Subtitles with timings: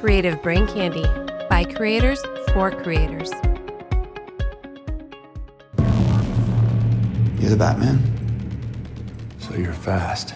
[0.00, 1.04] Creative Brain Candy
[1.50, 2.22] by creators
[2.54, 3.30] for creators.
[7.38, 8.00] You're the Batman?
[9.40, 10.32] So you're fast.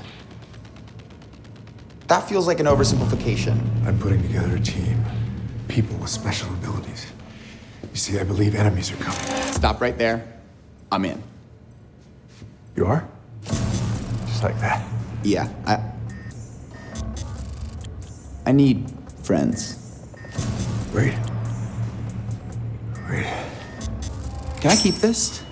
[2.09, 3.59] That feels like an oversimplification.
[3.87, 5.03] I'm putting together a team.
[5.69, 7.07] People with special abilities.
[7.91, 9.19] You see, I believe enemies are coming.
[9.55, 10.31] Stop right there.
[10.93, 11.23] I'm in.
[12.77, 13.09] You are?
[13.47, 14.87] Just like that.
[15.23, 15.81] Yeah, I.
[18.45, 18.87] I need
[19.25, 19.79] friends.
[20.93, 21.15] Wait.
[23.09, 23.27] Wait.
[24.61, 25.44] Can I keep this?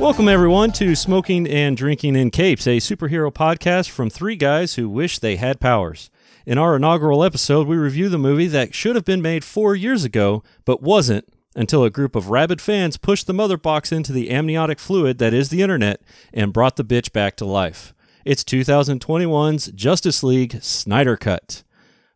[0.00, 4.88] Welcome, everyone, to Smoking and Drinking in Capes, a superhero podcast from three guys who
[4.88, 6.10] wish they had powers.
[6.46, 10.02] In our inaugural episode, we review the movie that should have been made four years
[10.02, 14.30] ago, but wasn't until a group of rabid fans pushed the mother box into the
[14.30, 16.00] amniotic fluid that is the internet
[16.32, 17.92] and brought the bitch back to life.
[18.24, 21.62] It's 2021's Justice League Snyder Cut.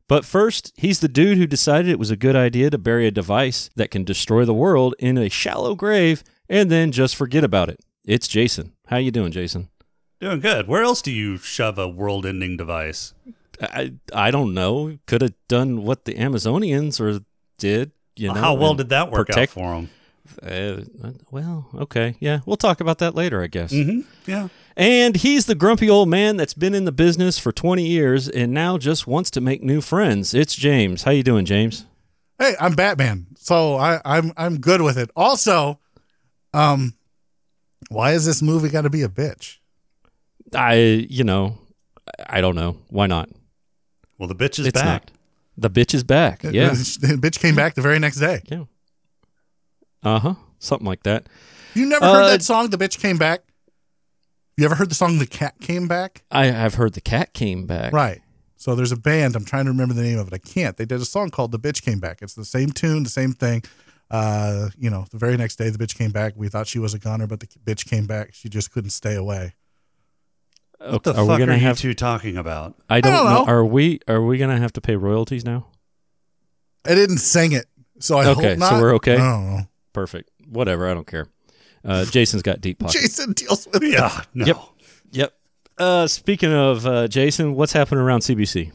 [0.09, 3.11] But first, he's the dude who decided it was a good idea to bury a
[3.11, 7.69] device that can destroy the world in a shallow grave and then just forget about
[7.69, 7.81] it.
[8.05, 8.73] It's Jason.
[8.89, 9.69] How you doing, Jason?
[10.21, 10.69] Doing good.
[10.69, 13.15] Where else do you shove a world-ending device?
[13.61, 14.99] I I don't know.
[15.07, 17.25] Could have done what the Amazonians or
[17.59, 17.93] did.
[18.17, 19.91] You know, How well did that work protect- out for them?
[20.43, 20.81] Uh,
[21.31, 23.73] well, okay, yeah, we'll talk about that later, I guess.
[23.73, 24.01] Mm-hmm.
[24.27, 24.49] Yeah.
[24.75, 28.53] And he's the grumpy old man that's been in the business for 20 years and
[28.53, 30.33] now just wants to make new friends.
[30.33, 31.03] It's James.
[31.03, 31.85] How you doing, James?
[32.39, 35.11] Hey, I'm Batman, so I, I'm I'm good with it.
[35.15, 35.79] Also,
[36.55, 36.95] um,
[37.91, 39.59] why is this movie got to be a bitch?
[40.55, 40.75] I,
[41.11, 41.59] you know,
[42.27, 42.79] I don't know.
[42.89, 43.29] Why not?
[44.19, 44.87] Well, the bitch is It's back.
[44.87, 45.11] not.
[45.57, 46.43] The bitch is back.
[46.45, 46.71] Yeah.
[46.71, 48.41] the bitch came back the very next day.
[48.47, 48.65] Yeah.
[50.03, 50.35] Uh huh.
[50.59, 51.27] Something like that.
[51.75, 52.71] You never heard Uh, that song?
[52.71, 53.41] The bitch came back.
[54.57, 56.23] You ever heard the song "The Cat Came Back"?
[56.31, 57.93] I have heard the cat came back.
[57.93, 58.21] Right.
[58.57, 59.35] So there's a band.
[59.35, 60.33] I'm trying to remember the name of it.
[60.35, 60.77] I can't.
[60.77, 63.33] They did a song called "The Bitch Came Back." It's the same tune, the same
[63.33, 63.65] thing.
[64.15, 66.35] Uh, you know, the very next day, the bitch came back.
[66.37, 68.33] We thought she was a goner, but the bitch came back.
[68.33, 69.55] She just couldn't stay away.
[70.79, 71.79] What the are we gonna are have?
[71.83, 72.77] you two talking about?
[72.89, 73.45] I don't, don't know.
[73.45, 73.51] know.
[73.51, 74.01] Are we?
[74.07, 75.67] Are we gonna have to pay royalties now?
[76.87, 77.67] I didn't sing it,
[77.99, 79.15] so I Okay, hope so we're okay?
[79.15, 79.61] I don't know.
[79.93, 80.31] Perfect.
[80.49, 80.89] Whatever.
[80.89, 81.27] I don't care.
[81.85, 83.01] Uh, Jason's got deep pockets.
[83.01, 83.93] Jason deals with it.
[83.93, 84.21] Yeah.
[84.33, 84.47] No.
[84.47, 84.57] Yep.
[85.13, 85.33] Yep.
[85.79, 88.71] Uh, speaking of uh, Jason, what's happening around CBC?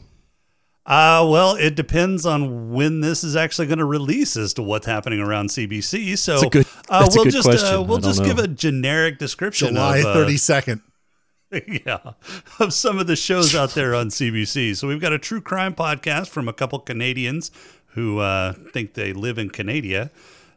[0.90, 4.86] Uh, well, it depends on when this is actually going to release as to what's
[4.86, 6.18] happening around CBC.
[6.18, 7.74] So That's a good- uh, that's a we'll good just question.
[7.76, 10.80] Uh, we'll don't just give a generic description July of uh, thirty second.
[11.86, 11.98] yeah,
[12.58, 14.76] of some of the shows out there on CBC.
[14.76, 17.52] So we've got a true crime podcast from a couple Canadians
[17.94, 20.10] who uh, think they live in Canada.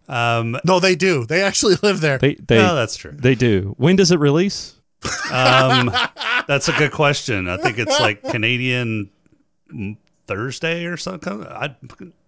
[0.09, 1.25] Um, No, they do.
[1.27, 2.17] They actually live there.
[2.17, 3.11] They they no, that's true.
[3.11, 3.75] they do.
[3.77, 4.73] When does it release?
[5.31, 5.91] Um,
[6.47, 7.47] that's a good question.
[7.47, 9.11] I think it's like Canadian
[10.25, 11.45] Thursday or something.
[11.45, 11.75] I,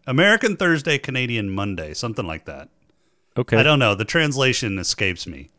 [0.08, 2.70] American Thursday, Canadian Monday, something like that.
[3.38, 3.58] Okay.
[3.58, 3.96] I don't know.
[3.96, 5.50] The translation escapes me.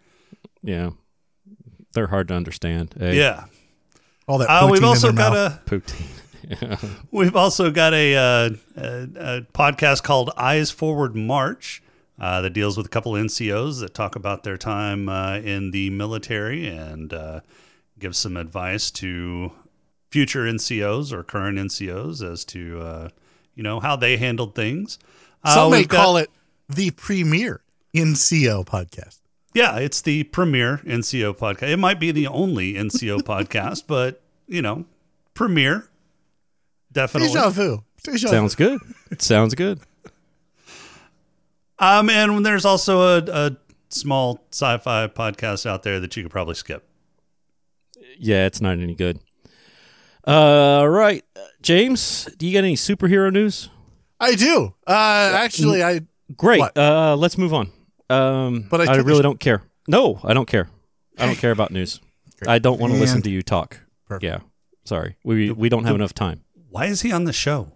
[0.62, 0.90] Yeah.
[1.92, 2.94] They're hard to understand.
[3.00, 3.12] eh?
[3.12, 3.44] Yeah.
[4.28, 4.48] All that.
[4.48, 5.60] Uh, we've poutine in also their got mouth.
[5.66, 7.02] a Poutine.
[7.10, 11.82] We've also got a, uh, a, a podcast called Eyes Forward March
[12.20, 15.90] uh, that deals with a couple NCOs that talk about their time uh, in the
[15.90, 17.40] military and uh,
[17.98, 19.50] give some advice to
[20.16, 23.08] future NCOs or current NCOs as to uh,
[23.54, 24.98] you know how they handled things.
[25.44, 26.30] Uh, Some may got- call it
[26.70, 27.60] the premier
[27.94, 29.18] NCO podcast.
[29.52, 31.68] Yeah, it's the premier NCO podcast.
[31.68, 34.86] It might be the only NCO podcast, but you know,
[35.34, 35.86] premier.
[36.90, 37.28] Definitely.
[37.28, 37.84] Deja vu.
[38.02, 38.80] Deja Sounds good.
[39.18, 39.80] Sounds good.
[41.78, 43.56] Um, and there's also a, a
[43.90, 46.88] small sci-fi podcast out there that you could probably skip.
[48.18, 49.20] Yeah, it's not any good.
[50.26, 50.30] Uh,
[50.80, 51.24] all right,
[51.62, 53.68] James, do you got any superhero news?
[54.18, 54.74] I do.
[54.86, 56.00] Uh, actually, I
[56.36, 56.62] Great.
[56.76, 57.70] Uh, let's move on.
[58.10, 59.62] Um, But I I, really don't care.
[59.86, 60.68] No, I don't care.
[61.18, 62.00] I don't care about news.
[62.46, 63.80] I don't want to listen to you talk.
[64.06, 64.24] Perfect.
[64.24, 64.38] Yeah,
[64.84, 65.16] sorry.
[65.24, 66.44] We we don't have enough time.
[66.70, 67.72] Why is he on the show?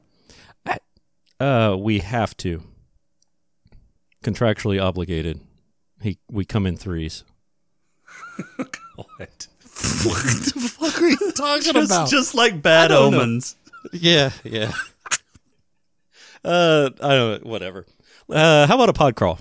[1.39, 2.63] Uh, we have to.
[4.23, 5.41] Contractually obligated.
[6.03, 7.25] He we come in threes.
[9.17, 9.47] What?
[10.05, 12.09] What the fuck are you talking Just, about?
[12.09, 13.19] just like bad don't know.
[13.21, 13.57] omens.
[13.93, 14.73] Yeah, yeah.
[16.45, 17.47] uh, I don't.
[17.47, 17.87] Whatever.
[18.29, 19.39] Uh, how about a pod crawl?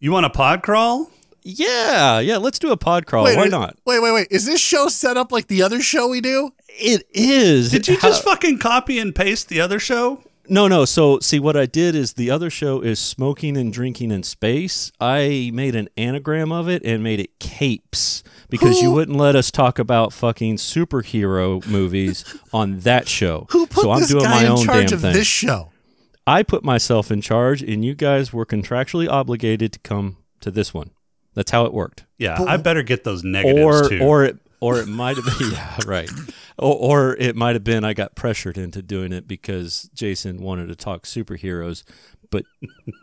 [0.00, 1.10] You want a pod crawl?
[1.42, 2.38] Yeah, yeah.
[2.38, 3.24] Let's do a pod crawl.
[3.24, 3.76] Wait, Why wait, not?
[3.86, 4.28] Wait, wait, wait.
[4.30, 6.52] Is this show set up like the other show we do?
[6.68, 7.70] It is.
[7.70, 10.22] Did you How- just fucking copy and paste the other show?
[10.48, 10.84] No, no.
[10.84, 14.92] So, see, what I did is the other show is smoking and drinking in space.
[15.00, 19.50] I made an anagram of it and made it capes because you wouldn't let us
[19.50, 23.46] talk about fucking superhero movies on that show.
[23.50, 25.12] Who put so I'm this doing guy my in own charge damn of thing.
[25.14, 25.72] this show?
[26.26, 30.74] I put myself in charge, and you guys were contractually obligated to come to this
[30.74, 30.90] one.
[31.34, 32.04] That's how it worked.
[32.18, 33.98] Yeah, But- I better get those negatives Or, too.
[34.00, 36.10] or it, or it might have been, yeah, right.
[36.58, 40.68] Or, or it might have been I got pressured into doing it because Jason wanted
[40.68, 41.82] to talk superheroes,
[42.30, 42.44] but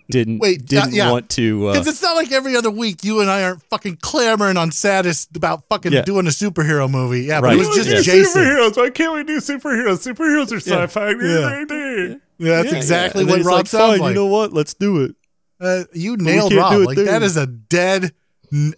[0.10, 1.12] didn't Wait, didn't yeah, yeah.
[1.12, 1.68] want to.
[1.68, 4.72] Uh, Because it's not like every other week you and I aren't fucking clamoring on
[4.72, 6.02] saddest about fucking Yeah.
[6.02, 7.22] doing a superhero movie.
[7.26, 8.02] Yeah, but it was just Yeah.
[8.02, 8.42] Jason.
[8.42, 8.76] Superheroes.
[8.78, 10.14] Why can't we do superheroes?
[10.14, 11.10] Superheroes are sci-fi.
[11.12, 12.16] Yeah.
[12.40, 14.10] Yeah, that's Yeah, exactly And what he's Rob like, sounds like.
[14.10, 14.52] You know what?
[14.52, 15.16] Let's do it.
[15.62, 16.82] Uh, you nailed Rob.
[16.82, 17.06] Like there.
[17.06, 18.14] that is a dead.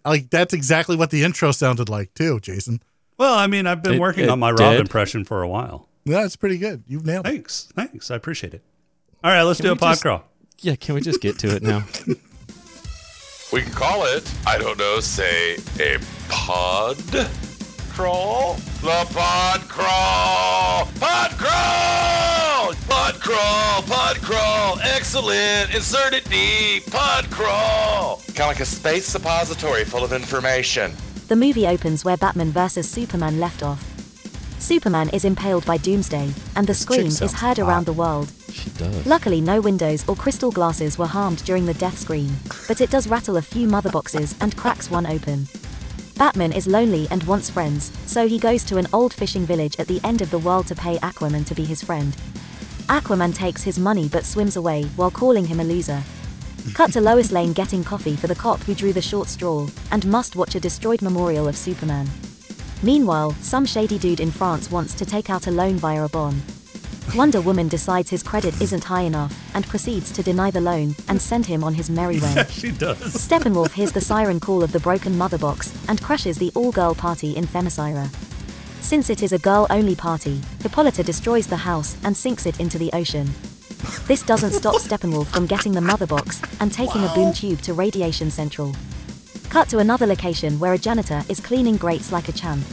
[0.06, 2.82] Like that's exactly what the intro sounded like too, Jason.
[3.18, 5.88] Well, I mean, I've been It- working it on my Rob impression for a while.
[6.04, 6.84] Yeah, it's pretty good.
[6.88, 7.30] You've nailed it.
[7.32, 8.12] Thanks, thanks.
[8.12, 8.62] I appreciate it.
[9.24, 10.24] All right, let's Can do a pod just- crawl.
[10.62, 11.84] Yeah, can we just get to it now?
[13.54, 15.98] We can call it, I don't know, say a
[16.28, 16.98] pod
[17.94, 18.56] crawl?
[18.82, 20.88] The pod crawl!
[21.00, 22.74] Pod crawl!
[22.90, 23.82] Pod crawl!
[23.84, 24.80] Pod crawl!
[24.82, 25.74] Excellent!
[25.74, 26.92] Insert it deep!
[26.92, 28.18] Pod crawl!
[28.30, 30.92] Kind of like a space suppository full of information.
[31.28, 32.88] The movie opens where Batman vs.
[32.88, 33.84] Superman left off.
[34.60, 37.60] Superman is impaled by Doomsday, and the scream is heard hot.
[37.60, 38.32] around the world.
[38.52, 39.08] she does.
[39.08, 42.32] Luckily, no windows or crystal glasses were harmed during the death screen,
[42.68, 45.48] but it does rattle a few mother boxes and cracks one open.
[46.16, 49.88] Batman is lonely and wants friends, so he goes to an old fishing village at
[49.88, 52.16] the end of the world to pay Aquaman to be his friend.
[52.88, 56.04] Aquaman takes his money but swims away while calling him a loser.
[56.74, 60.06] Cut to Lois Lane getting coffee for the cop who drew the short straw, and
[60.08, 62.10] must watch a destroyed memorial of Superman.
[62.84, 66.42] Meanwhile, some shady dude in France wants to take out a loan via a bond.
[67.16, 71.22] Wonder Woman decides his credit isn't high enough and proceeds to deny the loan and
[71.22, 72.46] send him on his merry way.
[72.50, 72.98] She does.
[72.98, 77.38] Steppenwolf hears the siren call of the broken mother box and crashes the all-girl party
[77.38, 78.10] in Themyscira.
[78.82, 82.92] Since it is a girl-only party, Hippolyta destroys the house and sinks it into the
[82.92, 83.30] ocean.
[84.08, 87.74] This doesn't stop Steppenwolf from getting the mother box and taking a boom tube to
[87.74, 88.76] Radiation Central.
[89.50, 92.64] Cut to another location where a janitor is cleaning grates like a champ.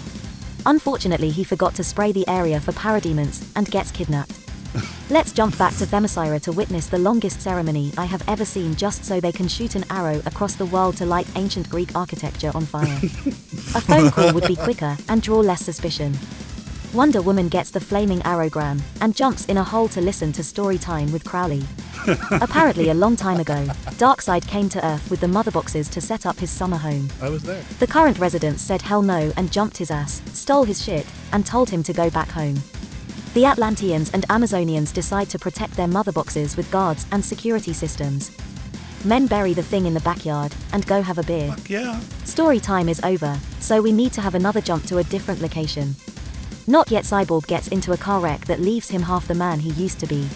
[0.67, 4.38] Unfortunately, he forgot to spray the area for parademons and gets kidnapped.
[5.11, 9.05] Let's jump back to Themyscira to witness the longest ceremony I have ever seen just
[9.05, 12.64] so they can shoot an arrow across the world to light ancient Greek architecture on
[12.64, 12.99] fire.
[13.75, 16.17] a phone call would be quicker and draw less suspicion.
[16.94, 20.77] Wonder Woman gets the flaming arrowgram and jumps in a hole to listen to story
[20.77, 21.62] time with Crowley.
[22.33, 23.65] Apparently, a long time ago,
[23.97, 27.09] Darkseid came to Earth with the mother boxes to set up his summer home.
[27.23, 27.62] I was there.
[27.79, 31.71] The current residents said hell no and jumped his ass, stole his shit, and told
[31.71, 32.61] him to go back home.
[33.33, 38.37] The Atlanteans and Amazonians decide to protect their mother boxes with guards and security systems.
[39.06, 41.56] Men bury the thing in the backyard and go have a beer.
[41.69, 41.99] Yeah.
[42.25, 45.97] Story time is over, so we need to have another jump to a different location.
[46.67, 49.70] Not yet Cyborg gets into a car wreck that leaves him half the man he
[49.70, 50.29] used to be.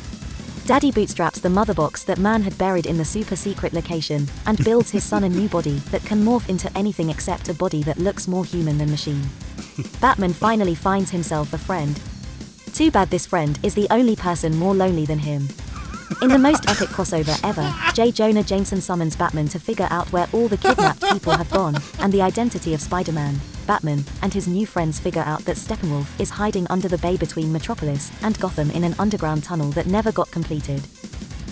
[0.67, 4.65] Daddy bootstraps the mother box that man had buried in the super secret location and
[4.65, 7.99] builds his son a new body that can morph into anything except a body that
[7.99, 9.23] looks more human than machine.
[10.01, 12.01] Batman finally finds himself a friend.
[12.75, 15.49] Too bad this friend is the only person more lonely than him.
[16.23, 18.11] In the most epic crossover ever, J.
[18.11, 22.13] Jonah Jameson summons Batman to figure out where all the kidnapped people have gone, and
[22.13, 23.41] the identity of Spider-Man.
[23.67, 27.53] Batman and his new friends figure out that Steppenwolf is hiding under the bay between
[27.53, 30.83] Metropolis and Gotham in an underground tunnel that never got completed.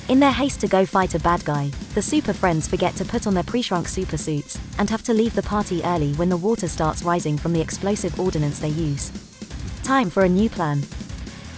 [0.08, 3.26] In their haste to go fight a bad guy, the super friends forget to put
[3.26, 6.68] on their pre-shrunk super suits and have to leave the party early when the water
[6.68, 9.10] starts rising from the explosive ordnance they use.
[9.82, 10.82] Time for a new plan.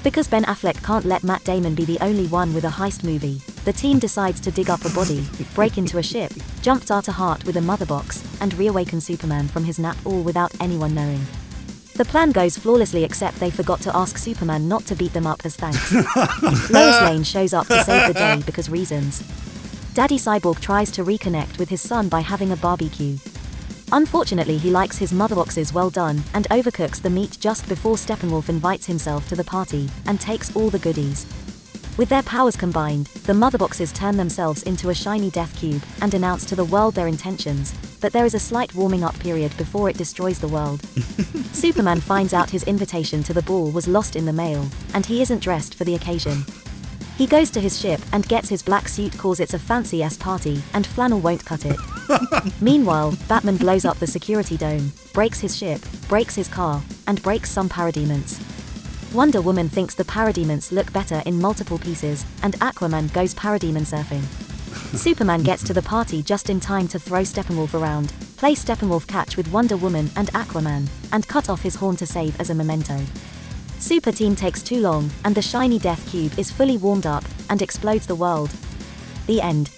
[0.07, 3.43] Because Ben Affleck can't let Matt Damon be the only one with a heist movie,
[3.65, 6.33] the team decides to dig up a body, break into a ship,
[6.63, 10.53] jump Data Heart with a mother box, and reawaken Superman from his nap all without
[10.61, 11.27] anyone knowing.
[11.95, 15.41] The plan goes flawlessly except they forgot to ask Superman not to beat them up
[15.45, 15.93] as thanks.
[16.71, 19.25] Lois Lane shows up to save the day because reasons.
[19.95, 23.17] Daddy Cyborg tries to reconnect with his son by having a barbecue.
[23.93, 28.49] Unfortunately, he likes his mother boxes well done and overcooks the meat just before Steppenwolf
[28.49, 31.25] invites himself to the party and takes all the goodies.
[31.97, 36.13] With their powers combined, the mother boxes turn themselves into a shiny death cube and
[36.13, 39.89] announce to the world their intentions, but there is a slight warming up period before
[39.89, 40.83] it destroys the world.
[41.53, 45.23] Superman finds out his invitation to the ball was lost in the mail, and he
[45.23, 46.45] isn't dressed for the occasion.
[47.17, 50.19] He goes to his ship and gets his black suit, calls it's a fancy ass
[50.19, 51.77] party, and flannel won't cut it.
[52.61, 57.51] Meanwhile, Batman blows up the security dome, breaks his ship, breaks his car, and breaks
[57.51, 58.39] some parademons.
[59.15, 64.25] Wonder Woman thinks the parademons look better in multiple pieces, and Aquaman goes parademon surfing.
[64.97, 69.39] Superman gets to the party just in time to throw Steppenwolf around, play Steppenwolf catch
[69.39, 73.01] with Wonder Woman and Aquaman, and cut off his horn to save as a memento.
[73.79, 77.61] Super Team takes too long, and the shiny Death Cube is fully warmed up and
[77.61, 78.51] explodes the world.
[79.27, 79.71] The end.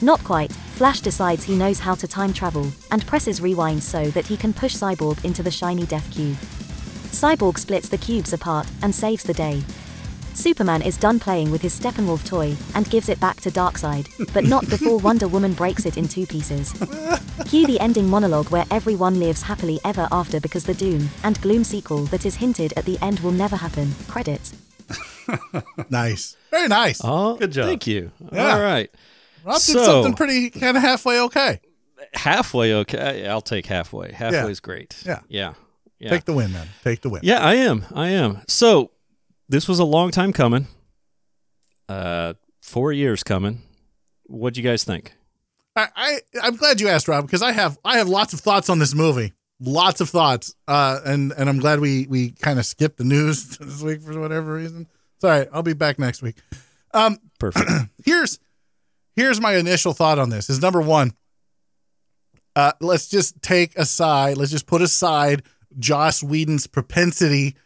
[0.00, 0.52] Not quite.
[0.52, 4.52] Flash decides he knows how to time travel and presses rewind so that he can
[4.52, 6.36] push Cyborg into the shiny Death Cube.
[7.14, 9.62] Cyborg splits the cubes apart and saves the day.
[10.34, 14.44] Superman is done playing with his Steppenwolf toy and gives it back to Darkseid, but
[14.44, 16.72] not before Wonder Woman breaks it in two pieces.
[17.46, 21.64] Cue the ending monologue where everyone lives happily ever after because the Doom and Gloom
[21.64, 23.94] sequel that is hinted at the end will never happen.
[24.08, 24.54] Credits.
[25.88, 26.36] Nice.
[26.50, 27.00] Very nice.
[27.02, 27.64] Oh, Good job.
[27.66, 28.10] Thank you.
[28.30, 28.54] Yeah.
[28.56, 28.90] All right.
[29.42, 31.60] Rob did something pretty kind of halfway okay.
[32.12, 33.26] Halfway, okay.
[33.26, 34.12] I'll take halfway.
[34.12, 35.02] Halfway is great.
[35.06, 35.20] Yeah.
[35.28, 35.54] Yeah.
[35.98, 36.10] Yeah.
[36.10, 36.68] Take the win, man.
[36.82, 37.20] Take the win.
[37.24, 37.86] Yeah, I am.
[37.94, 38.42] I am.
[38.48, 38.90] So,
[39.48, 40.66] this was a long time coming.
[41.88, 43.62] Uh, four years coming.
[44.24, 45.14] What do you guys think?
[45.76, 48.70] I, I I'm glad you asked, Rob, because I have I have lots of thoughts
[48.70, 49.32] on this movie.
[49.60, 50.54] Lots of thoughts.
[50.66, 54.18] Uh, and and I'm glad we we kind of skipped the news this week for
[54.18, 54.86] whatever reason.
[55.20, 56.36] Sorry, I'll be back next week.
[56.92, 57.70] Um, Perfect.
[58.04, 58.38] here's
[59.16, 60.48] here's my initial thought on this.
[60.48, 61.12] Is number one.
[62.56, 64.36] Uh, let's just take aside.
[64.36, 65.42] Let's just put aside
[65.78, 67.56] Joss Whedon's propensity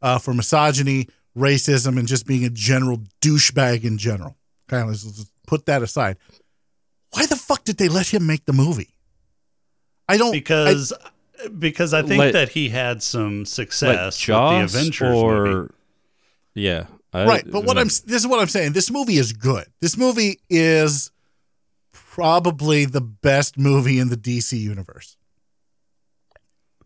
[0.00, 4.36] uh, for misogyny, racism, and just being a general douchebag in general.
[4.72, 6.16] Okay, let's, let's put that aside.
[7.12, 8.94] Why the fuck did they let him make the movie?
[10.08, 10.92] I don't because
[11.58, 15.74] because I think Let- that he had some success Jaws with the Avengers or movie.
[16.54, 19.66] yeah, I- right but what i'm this is what i'm saying this movie is good
[19.80, 21.10] this movie is
[21.92, 25.16] probably the best movie in the dc universe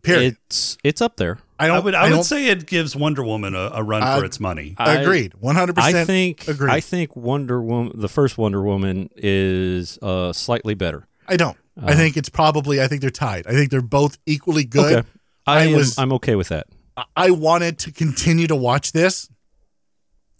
[0.01, 1.39] period It's it's up there.
[1.61, 3.83] I I don't would i, I, don't would say it gives Wonder Woman a, a
[3.83, 4.75] run I- for its money.
[4.77, 9.97] I- agreed 100% I think agreed I think Wonder Woman, the first Wonder Woman, is
[10.01, 11.07] uh, slightly better.
[11.27, 14.65] i don't i think it's probably i think they're tied i think they're both equally
[14.65, 15.07] good Okay,
[15.47, 16.67] I, I am, was- I'm okay with that.
[17.15, 19.27] I wanted to continue to watch this,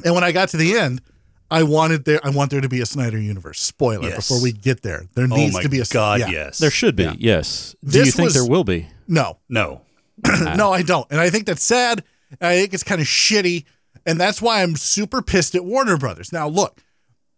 [0.05, 1.01] and when I got to the end,
[1.49, 2.19] I wanted there.
[2.23, 3.59] I want there to be a Snyder universe.
[3.61, 4.15] Spoiler Yes.
[4.17, 5.05] before we get there.
[5.15, 6.29] There oh needs my to be a God, yeah.
[6.29, 6.59] yes.
[6.59, 7.15] There should be, Yeah.
[7.17, 7.75] yes.
[7.83, 8.87] Do This you think was- there will be?
[9.07, 9.81] No, no.
[10.55, 12.03] no, I don't, and I think that's sad.
[12.39, 13.65] I think it's kind of shitty,
[14.05, 16.31] and that's why I'm super pissed at Warner Brothers.
[16.31, 16.81] Now, look,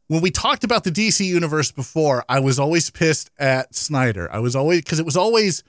[0.07, 4.29] when we talked about the DC universe before, I was always pissed at Snyder.
[4.31, 5.63] I was always because it was always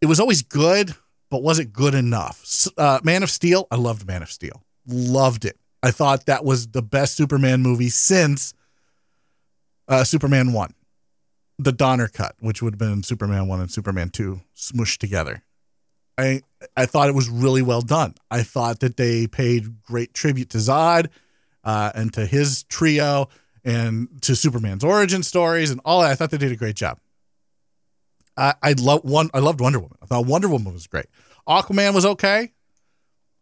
[0.00, 0.94] it was always good,
[1.30, 2.66] but wasn't good enough.
[2.76, 5.58] Uh, Man of Steel, I loved Man of Steel, loved it.
[5.82, 8.54] I thought that was the best Superman movie since
[9.88, 10.74] uh, Superman One,
[11.58, 15.42] the Donner cut, which would have been Superman One and Superman Two smushed together.
[16.18, 16.42] I
[16.76, 18.14] I thought it was really well done.
[18.30, 21.08] I thought that they paid great tribute to Zod
[21.64, 23.28] uh, and to his trio
[23.64, 26.10] and to Superman's origin stories and all that.
[26.10, 26.98] I thought they did a great job.
[28.36, 29.30] I I love one.
[29.34, 29.98] I loved Wonder Woman.
[30.02, 31.06] I thought Wonder Woman was great.
[31.48, 32.52] Aquaman was okay.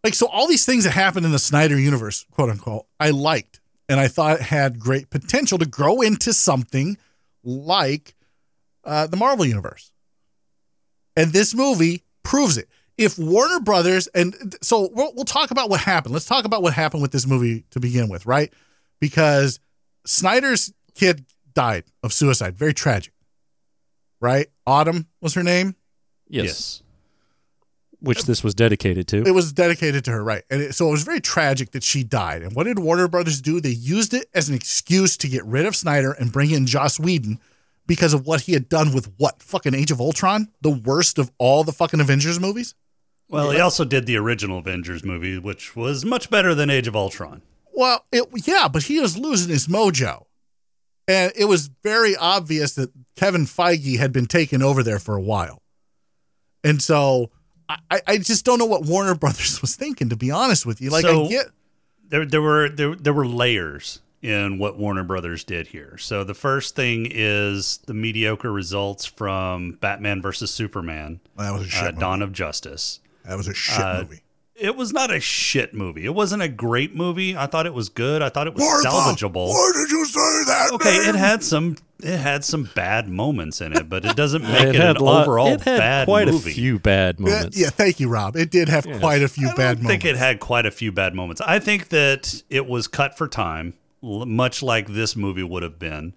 [0.03, 3.61] Like so, all these things that happened in the Snyder universe, quote unquote, I liked,
[3.89, 6.97] and I thought it had great potential to grow into something
[7.45, 8.15] like
[8.85, 9.93] uh, the Marvel universe.
[11.17, 12.69] And this movie proves it.
[12.99, 16.13] If Warner Brothers, and so we'll, we'll talk about what happened.
[16.13, 18.53] Let's talk about what happened with this movie to begin with, right?
[19.01, 19.59] Because
[20.05, 21.25] Snyder's kid
[21.55, 22.57] died of suicide.
[22.57, 23.15] Very tragic,
[24.21, 24.49] right?
[24.67, 25.77] Autumn was her name.
[26.29, 26.83] Yes.
[28.01, 29.23] Which this was dedicated to.
[29.27, 30.43] It was dedicated to her, right?
[30.51, 32.43] And it, so it was very tragic that she died.
[32.43, 33.61] And what did Warner Brothers do?
[33.61, 36.99] They used it as an excuse to get rid of Snyder and bring in Joss
[36.99, 37.41] Whedon
[37.91, 41.29] because of what he had done with what fucking Age of Ultron, the worst of
[41.39, 42.77] all the fucking Avengers movies.
[43.29, 46.95] Well, he also did the original Avengers movie, which was much better than Age of
[46.95, 47.43] Ultron.
[47.75, 50.27] Well, it, yeah, but he was losing his mojo.
[51.09, 55.21] And it was very obvious that Kevin Feige had been taken over there for a
[55.21, 55.61] while.
[56.63, 57.33] And so
[57.69, 60.91] I, I just don't know what Warner Brothers was thinking, to be honest with you.
[60.91, 61.47] Like, So- I get.
[62.09, 65.97] there there were there there were layers in what Warner Brothers did here.
[65.99, 71.69] So the first thing is the mediocre results from Batman versus Superman, That was a
[71.69, 72.01] shit uh, movie.
[72.01, 73.01] Dawn of Justice.
[73.25, 74.21] That was a shit Uh, movie.
[74.57, 76.05] It was not a shit movie.
[76.05, 77.35] It wasn't a great movie.
[77.35, 78.21] I thought it was good.
[78.21, 79.49] I thought it was Martha, salvageable.
[79.49, 80.71] Why did you say that?
[80.75, 84.65] Okay, it had some it had some bad moments in it, but it doesn't make
[84.65, 86.51] it it, had an lot- overall it had bad quite movie.
[86.51, 87.59] a few bad moments.
[87.59, 88.37] yeah, thank you, Rob.
[88.37, 90.03] It did have quite a few I bad don't moments.
[90.05, 91.41] think it had quite a few bad moments.
[91.41, 93.73] I think that it was cut for time.
[94.03, 96.15] Much like this movie would have been.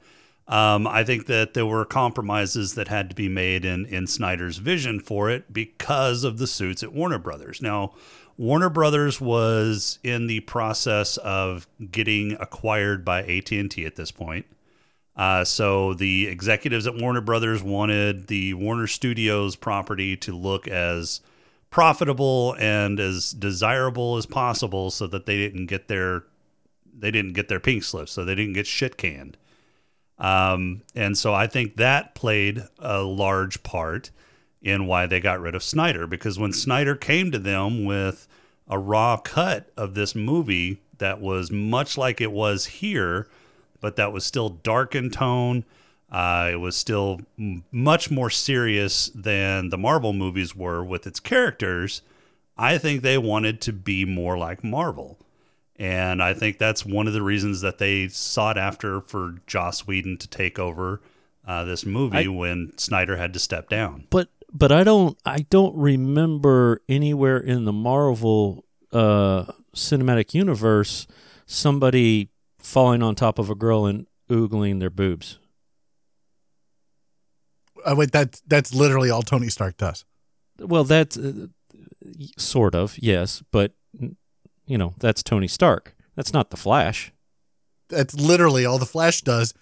[0.47, 4.57] Um, I think that there were compromises that had to be made in in Snyder's
[4.57, 7.61] vision for it because of the suits at Warner Brothers.
[7.61, 7.93] Now,
[8.37, 14.11] Warner Brothers was in the process of getting acquired by AT and T at this
[14.11, 14.45] point.
[15.15, 21.21] Uh, so the executives at Warner Brothers wanted the Warner Studios property to look as
[21.69, 26.23] profitable and as desirable as possible, so that they didn't get their
[27.03, 29.35] they didn't get their pink slips, so they didn't get shit canned.
[30.17, 34.09] Um, and so I think that played a large part
[34.61, 38.25] in why they got rid of Snyder because when Snyder came to them with
[38.69, 43.27] a raw cut of this movie that was much like it was here,
[43.81, 45.65] but that was still dark in tone.
[46.09, 51.19] Uh, it was still m- much more serious than the Marvel movies were with its
[51.19, 52.01] characters.
[52.57, 55.17] I think they wanted to be more like Marvel.
[55.77, 60.17] And I think that's one of the reasons that they sought after for Joss Whedon
[60.19, 61.01] to take over
[61.47, 64.05] uh, this movie I- when Snyder had to step down.
[64.09, 71.07] but but I don't I don't remember anywhere in the Marvel uh, cinematic universe
[71.47, 75.39] somebody falling on top of a girl and oogling their boobs.
[77.85, 80.05] Uh, wait, that that's literally all Tony Stark does.
[80.59, 81.47] Well, that's uh,
[82.37, 83.73] sort of yes, but
[84.65, 85.95] you know that's Tony Stark.
[86.15, 87.11] That's not the Flash.
[87.89, 89.53] That's literally all the Flash does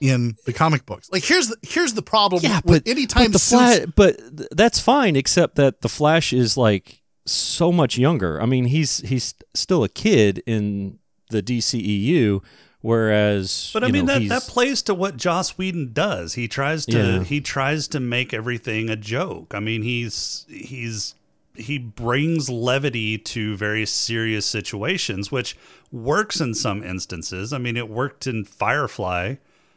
[0.00, 1.08] in the comic books.
[1.10, 4.20] Like here's the here's the problem Yeah, with but anytime but the suits- Flash, but
[4.56, 8.40] that's fine, except that the Flash is like so much younger.
[8.40, 10.98] I mean, he's he's still a kid in
[11.30, 12.42] the DCEU,
[12.80, 16.34] whereas But I mean know, that, he's- that plays to what Joss Whedon does.
[16.34, 17.24] He tries to Yeah.
[17.24, 19.52] he tries to make everything a joke.
[19.54, 21.14] I mean he's he's
[21.58, 25.56] he brings levity to very serious situations, which
[25.92, 27.52] works in some instances.
[27.52, 29.36] I mean, it worked in Firefly.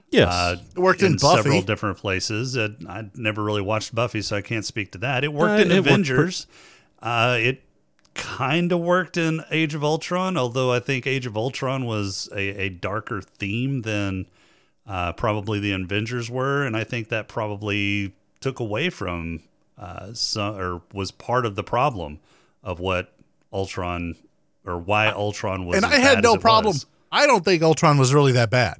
[0.09, 1.41] yes, Uh, It worked in Buffy.
[1.43, 2.55] several different places.
[2.57, 5.23] Uh, I never really watched Buffy, so I can't speak to that.
[5.23, 6.47] It worked Uh, in it worked Avengers.
[7.01, 7.63] uh, it
[8.13, 12.63] kind of worked in Age of Ultron, although I think Age of Ultron was a,
[12.65, 14.25] a darker theme than
[14.85, 19.39] uh, probably the Avengers were, and I think that probably took away from
[19.81, 22.19] uh, some or was part of the problem
[22.63, 23.13] of what
[23.51, 24.15] Ultron
[24.65, 25.75] or why Ultron was.
[25.77, 26.73] and as I had bad no problem.
[26.73, 26.85] was.
[27.11, 28.77] I don't think Ultron was really that bad.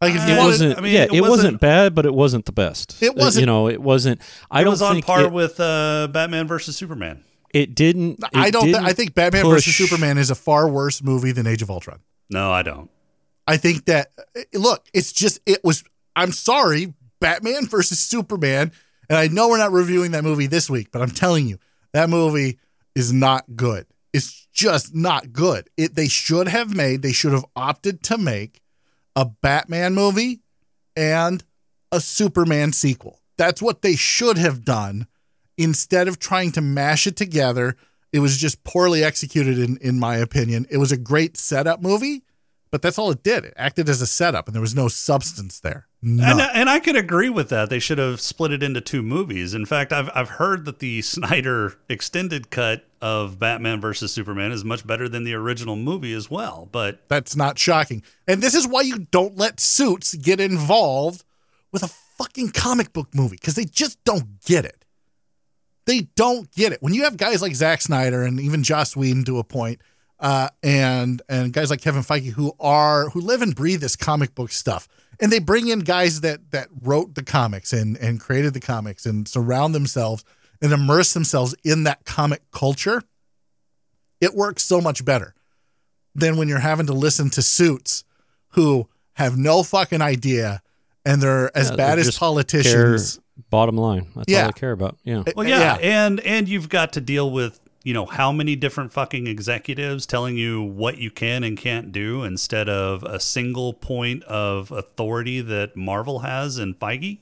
[0.00, 0.78] Like if you Uh, it wanted, wasn't.
[0.78, 3.00] I mean, yeah, it it, wasn't, wasn't- bad, but it wasn't the best.
[3.02, 4.20] It Uh, wasn't- you know, it wasn't.
[4.50, 7.24] I it don't was on par it, with uh, Batman versus Superman.
[7.54, 8.20] it didn't.
[8.34, 8.66] I don't.
[8.66, 11.70] Didn't I think Batman push- versus Superman is a far worse movie than Age of
[11.70, 12.00] Ultron.
[12.30, 12.90] No, I don't.
[13.46, 14.10] I think that
[14.52, 15.84] look, it's just it was.
[16.16, 18.72] I'm sorry, Batman versus Superman,
[19.12, 21.58] and I know we're not reviewing that movie this week, but I'm telling you,
[21.92, 22.58] that movie
[22.94, 23.84] is not good.
[24.14, 25.68] It's just not good.
[25.76, 27.02] It they should have made.
[27.02, 28.62] They should have opted to make
[29.14, 30.40] a Batman movie
[30.96, 31.44] and
[31.92, 33.20] a Superman sequel.
[33.36, 35.06] That's what they should have done
[35.58, 37.76] instead of trying to mash it together.
[38.14, 40.64] It was just poorly executed, in, in my opinion.
[40.70, 42.22] It was a great setup movie,
[42.72, 43.44] but that's all it did.
[43.44, 45.86] It acted as a setup, and there was no substance there.
[46.00, 46.40] None.
[46.40, 47.68] And, and I could agree with that.
[47.68, 49.52] They should have split it into two movies.
[49.52, 54.64] In fact, I've I've heard that the Snyder extended cut of Batman versus Superman is
[54.64, 56.68] much better than the original movie as well.
[56.72, 58.02] But That's not shocking.
[58.26, 61.24] And this is why you don't let suits get involved
[61.72, 64.86] with a fucking comic book movie because they just don't get it.
[65.84, 66.80] They don't get it.
[66.80, 69.80] When you have guys like Zack Snyder and even Joss Whedon to a point,
[70.22, 74.34] uh, and and guys like Kevin Feige who are who live and breathe this comic
[74.34, 74.88] book stuff,
[75.20, 79.04] and they bring in guys that that wrote the comics and and created the comics
[79.04, 80.24] and surround themselves
[80.62, 83.02] and immerse themselves in that comic culture.
[84.20, 85.34] It works so much better
[86.14, 88.04] than when you're having to listen to suits
[88.50, 90.62] who have no fucking idea
[91.04, 93.16] and they're as Yeah, bad they as politicians.
[93.16, 94.06] Care, bottom line.
[94.14, 94.42] That's Yeah.
[94.44, 94.98] all I care about.
[95.02, 95.24] Yeah.
[95.34, 99.26] well, yeah, and and you've got to deal with you know how many different fucking
[99.26, 104.70] executives telling you what you can and can't do instead of a single point of
[104.70, 107.18] authority that Marvel has in Feige.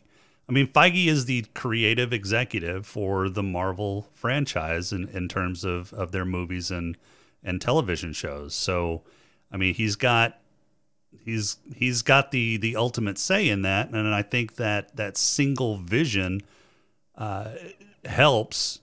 [0.49, 5.93] I mean, Feige is the creative executive for the Marvel franchise in, in terms of,
[5.95, 6.97] of their movies and,
[7.43, 8.55] and television shows.
[8.55, 9.03] So,
[9.53, 10.41] I mean, he's got
[11.25, 15.77] he's he's got the the ultimate say in that, and I think that that single
[15.77, 16.43] vision
[17.17, 17.53] uh,
[18.05, 18.81] helps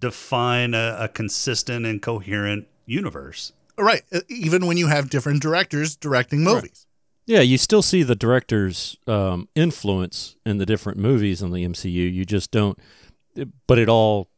[0.00, 3.52] define a, a consistent and coherent universe.
[3.78, 4.02] Right.
[4.12, 6.86] uh, Even when you have different directors directing movies.
[7.26, 11.90] Yeah, you still see the director's um, influence in the different movies in the MCU.
[12.12, 12.78] You just don't,
[13.66, 14.30] but it all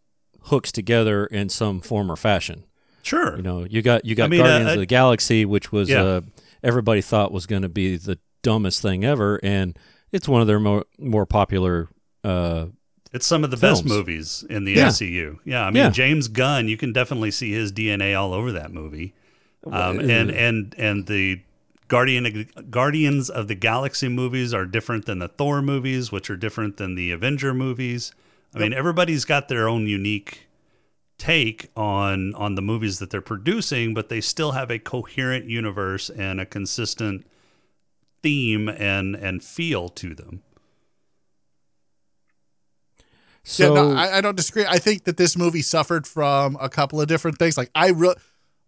[0.44, 2.64] hooks together in some form or fashion.
[3.02, 3.36] Sure.
[3.36, 5.88] You know, you got you got I mean, Guardians uh, of the Galaxy, which was
[5.88, 6.02] Yeah.
[6.02, 6.20] uh,
[6.64, 9.78] everybody thought was going to be the dumbest thing ever, and
[10.12, 11.88] it's one of their more more popular.
[12.24, 12.66] Uh,
[13.12, 14.86] It's some of the best movies in the Yeah.
[14.88, 15.38] MCU.
[15.44, 15.90] Yeah, I mean Yeah.
[15.90, 19.14] James Gunn, you can definitely see his DNA all over that movie.
[19.66, 21.40] Um, and and and the
[21.88, 26.76] Guardian Guardians of the Galaxy movies are different than the Thor movies, which are different
[26.76, 28.12] than the Avenger movies.
[28.54, 30.46] I mean, everybody's got their own unique
[31.18, 36.08] take on on the movies that they're producing, but they still have a coherent universe
[36.10, 37.26] and a consistent
[38.22, 40.42] theme and and feel to them.
[43.44, 44.64] So yeah, no, I, I don't disagree.
[44.68, 47.56] I think that this movie suffered from a couple of different things.
[47.56, 48.14] Like I re-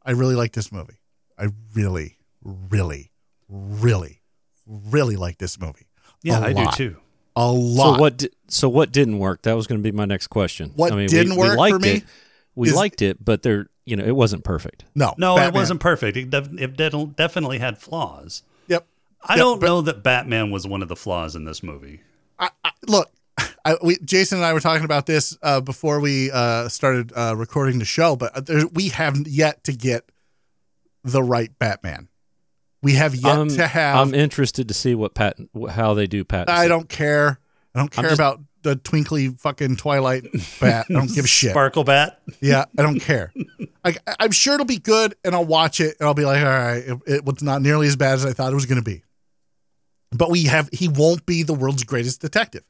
[0.05, 0.99] I really like this movie.
[1.39, 3.11] I really, really,
[3.49, 4.21] really,
[4.67, 5.87] really like this movie.
[6.23, 6.77] Yeah, A I lot.
[6.77, 6.97] do too.
[7.37, 7.97] A lot.
[7.97, 8.17] So what?
[8.19, 9.43] Di- so what didn't work?
[9.43, 10.73] That was going to be my next question.
[10.77, 12.05] What I mean, didn't we, work we for liked me It.
[12.55, 14.85] We is- liked it, but there, you know, it wasn't perfect.
[14.95, 16.17] No, No, it wasn't perfect.
[16.17, 18.43] It, def- it def- definitely had flaws.
[18.69, 18.87] Yep.
[19.23, 22.01] I Yep, don't but- know that Batman was one of the flaws in this movie.
[22.39, 23.11] I, I, look,
[23.65, 27.35] I, we, Jason and I were talking about this uh, before we uh, started uh,
[27.37, 30.11] recording the show, but there, we have yet to get
[31.05, 32.09] the right Batman.
[32.83, 33.97] We have yet I'm, to have.
[33.97, 35.37] I'm interested to see what Pat,
[35.71, 36.51] how they do Pat.
[36.51, 37.39] I don't care.
[37.75, 40.25] I don't care just- about the twinkly fucking Twilight
[40.61, 40.87] bat.
[40.89, 41.51] I don't give a shit.
[41.51, 42.21] Sparkle Bat.
[42.41, 43.33] Yeah, I don't care.
[43.85, 46.49] I, I'm sure it'll be good, and I'll watch it, and I'll be like, all
[46.49, 48.89] right, it, it was not nearly as bad as I thought it was going to
[48.89, 49.03] be.
[50.13, 52.63] But we have, he won't be the world's greatest detective,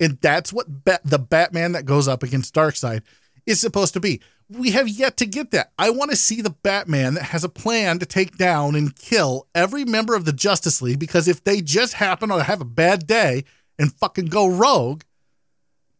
[0.00, 3.02] and that's what ba- the Batman that goes up against Darkseid
[3.46, 4.20] is supposed to be.
[4.48, 5.72] We have yet to get that.
[5.78, 9.48] I want to see the Batman that has a plan to take down and kill
[9.54, 13.06] every member of the Justice League because if they just happen to have a bad
[13.06, 13.44] day
[13.78, 15.02] and fucking go rogue,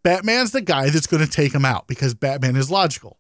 [0.05, 3.19] Batman's the guy that's going to take him out because Batman is logical.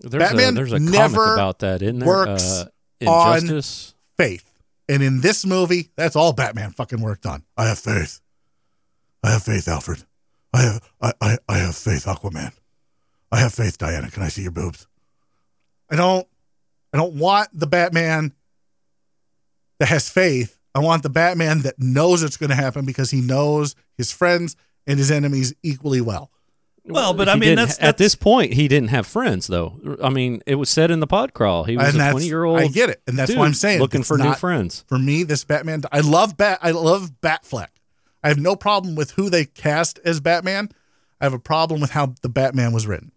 [0.00, 2.08] There's Batman a, there's a never about that, isn't there?
[2.08, 2.64] works
[3.06, 3.46] uh, on-
[4.16, 4.44] Faith.
[4.88, 7.44] And in this movie, that's all Batman fucking worked on.
[7.56, 8.20] I have faith.
[9.22, 10.04] I have faith, Alfred.
[10.52, 12.52] I have I, I, I have faith, Aquaman.
[13.32, 14.10] I have faith, Diana.
[14.10, 14.86] Can I see your boobs?
[15.90, 16.26] I don't
[16.92, 18.32] I don't want the Batman
[19.78, 20.58] that has faith.
[20.74, 24.54] I want the Batman that knows it's going to happen because he knows his friends
[24.86, 26.30] and his enemies equally well.
[26.84, 29.78] Well, but He I mean, didn't- that's, at this point he didn't have friends though.
[30.02, 32.58] I mean, it was said in the pod crawl he was a twenty year old.
[32.58, 33.80] I get it, and that's what I'm saying.
[33.80, 34.84] looking It's for new friends.
[34.88, 36.60] For me, this Batman, I love Bat.
[36.62, 37.68] I love Batfleck.
[38.22, 40.70] I have no problem with who they cast as Batman.
[41.20, 43.12] I have a problem with how the Batman was written.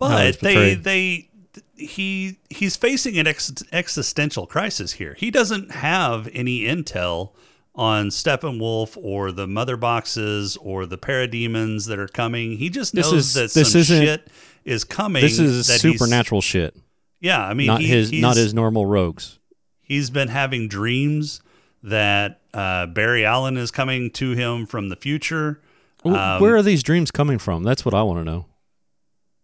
[0.00, 1.28] How he's but they they
[1.76, 5.14] he he's facing an ex- existential crisis here.
[5.18, 7.32] He doesn't have any intel
[7.74, 12.58] on Steppenwolf or the mother boxes or the parademons that are coming.
[12.58, 14.28] He just This knows is- that this some isn't- shit
[14.64, 15.22] is coming.
[15.22, 16.76] This is that supernatural shit.
[17.20, 19.38] Yeah, I mean, not he- his not his normal rogues.
[19.80, 21.40] He's been having dreams
[21.84, 25.60] that uh, Barry Allen is coming to him from the future.
[26.04, 27.62] Um, Where are these dreams coming from?
[27.62, 28.46] That's what I want to know.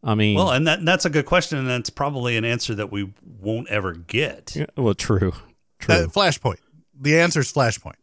[0.02, 2.90] I mean, Well, and that that's a good question, and that's probably an answer that
[2.90, 4.56] we won't ever get.
[4.56, 5.32] yeah, well, true,
[5.78, 5.94] true.
[5.94, 6.56] Uh, Flashpoint.
[6.98, 7.96] The answer is Flashpoint.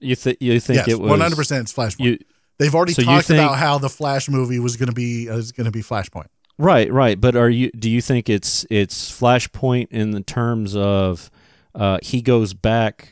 [0.00, 1.62] you think you think yes, it was one hundred percent.
[1.62, 2.00] It's Flashpoint.
[2.00, 2.18] You
[2.58, 5.36] They've already so talked think- about how the Flash movie was going to be uh,
[5.36, 6.26] is going to be Flashpoint.
[6.58, 7.20] right, right.
[7.20, 7.70] But are you?
[7.72, 11.28] Do you think it's it's Flashpoint in the terms of
[11.74, 13.11] uh, he goes back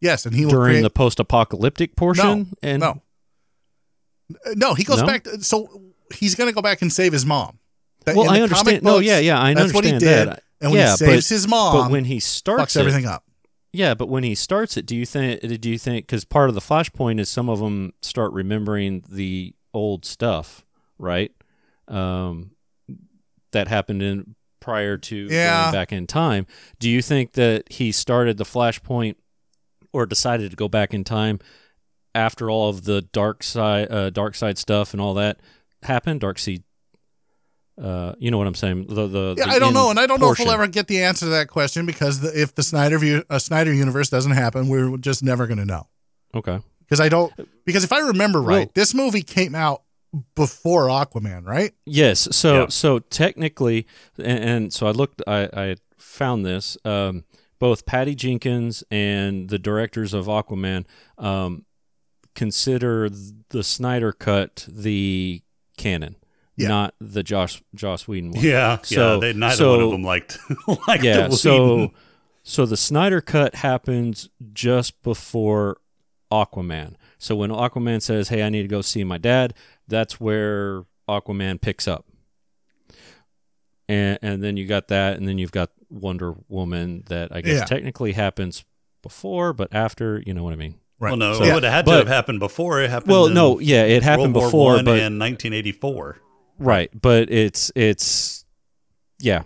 [0.00, 2.24] Yes, and he will during create, the post-apocalyptic portion?
[2.26, 3.02] no, and no,
[4.44, 4.74] Uh, no.
[4.74, 5.06] He goes No?
[5.06, 5.24] back.
[5.24, 5.82] To, so
[6.14, 7.58] he's going to go back and save his mom.
[8.04, 8.82] That- Well, I understand.
[8.82, 10.36] No, yeah, yeah, I that's what he understand did.
[10.36, 10.42] that.
[10.60, 13.06] And when Yeah, he saves but- his mom, but when he starts fucks it- everything
[13.06, 13.24] up.
[13.72, 15.40] Yeah, but when he starts it, do you think?
[15.60, 16.06] Do you think?
[16.06, 20.64] Because part of the flashpoint is some of them start remembering the old stuff,
[20.98, 21.30] right?
[21.88, 22.52] Um,
[23.52, 25.64] that happened in prior to Yeah.
[25.64, 26.46] going back in time.
[26.78, 29.16] Do you think that he started the flashpoint
[29.96, 31.38] or decided to go back in time
[32.14, 35.40] after all of the Darkseid, uh, Darkseid stuff and all that
[35.82, 36.20] happened?
[36.20, 36.62] Dark seed.
[37.82, 38.86] Uh, you know what I'm saying?
[38.88, 40.86] The the Yeah, the I don't know, and I don't know if we'll ever get
[40.88, 44.32] the answer to that question because the, if the Snyder view, uh, Snyder universe doesn't
[44.32, 45.86] happen, we're just never going to know.
[46.34, 46.58] Okay.
[46.80, 47.32] Because I don't.
[47.66, 49.82] Because if I remember right, Well- this movie came out
[50.34, 51.72] before Aquaman, right?
[51.84, 52.28] Yes.
[52.34, 52.66] So Yeah.
[52.68, 53.86] so technically,
[54.18, 55.20] and, and so I looked.
[55.26, 56.78] I, I found this.
[56.84, 57.24] Um,
[57.58, 60.84] both Patty Jenkins and the directors of Aquaman
[61.18, 61.64] um,
[62.34, 63.08] consider
[63.48, 65.42] the Snyder cut the
[65.78, 66.16] canon,
[66.56, 66.68] Yeah.
[66.68, 68.44] not the Josh Joss Whedon one.
[68.44, 69.20] Yeah, So- yeah.
[69.20, 70.38] They, neither so- one of them liked
[70.88, 71.28] liked yeah.
[71.28, 71.92] the So
[72.42, 75.78] so the Snyder cut happens just before
[76.30, 76.94] Aquaman.
[77.18, 79.54] So when Aquaman says, "Hey, I need to go see my dad,"
[79.88, 82.04] that's where Aquaman picks up.
[83.88, 87.58] And and then you got that, and then you've got Wonder Woman that I guess
[87.60, 87.64] Yeah.
[87.64, 88.64] technically happens
[89.02, 90.74] before, but after, you know what I mean.
[90.98, 91.10] Right.
[91.10, 92.80] Well, no, So- it would have had to have happened before.
[92.80, 93.10] It happened.
[93.12, 96.18] Well, in no, yeah, it happened World War before, but in 1984.
[96.58, 98.44] right, but it's it's
[99.20, 99.42] yeah.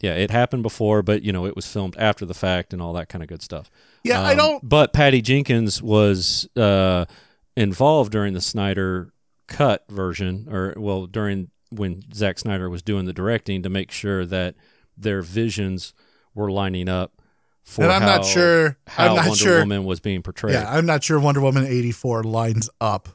[0.00, 2.92] Yeah, it happened before, but you know, it was filmed after the fact and all
[2.92, 3.70] that kind of good stuff.
[4.02, 4.68] Yeah, I Um, don't.
[4.68, 7.06] But Patty Jenkins was uh,
[7.56, 9.12] involved during the Snyder
[9.48, 14.26] cut version, or well, during when Zack Snyder was doing the directing to make sure
[14.26, 14.54] that
[14.96, 15.92] their visions
[16.34, 17.12] were lining up
[17.62, 20.54] for And I'm not sure- how I'm not Wonder sure- Woman was being portrayed.
[20.54, 23.08] Yeah, I'm not sure Wonder Woman 84 lines up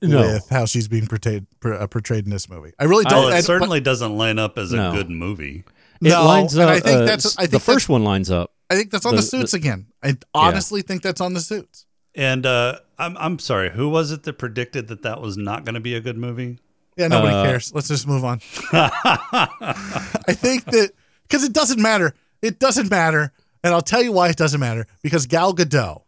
[0.00, 0.18] No.
[0.20, 2.72] with how she's being portrayed uh, portrayed in this movie.
[2.78, 3.26] I really don't.
[3.26, 5.64] Oh, it and- certainly doesn't line up as a good movie.
[6.00, 6.68] it No, lines up.
[6.70, 8.52] I think uh, that's- I the think first one lines up.
[8.70, 9.86] I think that's on the, the- suits the- again.
[10.02, 11.84] I honestly think that's on the suits.
[12.14, 15.74] And uh, I'm I'm sorry, who was it that predicted that that was not going
[15.74, 16.58] to be a good movie?
[16.96, 17.72] Yeah, nobody Uh, cares.
[17.74, 18.40] Let's just move on.
[18.72, 20.92] I think that
[21.30, 22.14] because it doesn't matter.
[22.42, 24.86] It doesn't matter, and I'll tell you why it doesn't matter.
[25.02, 26.02] Because Gal Gadot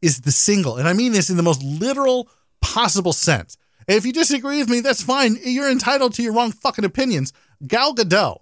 [0.00, 2.28] is the single, and I mean this in the most literal
[2.62, 3.56] possible sense.
[3.86, 5.36] And if you disagree with me, that's fine.
[5.42, 7.32] You're entitled to your wrong fucking opinions.
[7.66, 8.40] Gal Gadot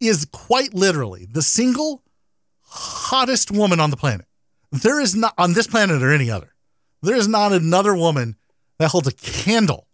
[0.00, 2.02] is quite literally the single
[2.62, 4.26] hottest woman on the planet.
[4.70, 6.52] There is not on this planet or any other.
[7.02, 8.36] There is not another woman
[8.78, 9.88] that holds a candle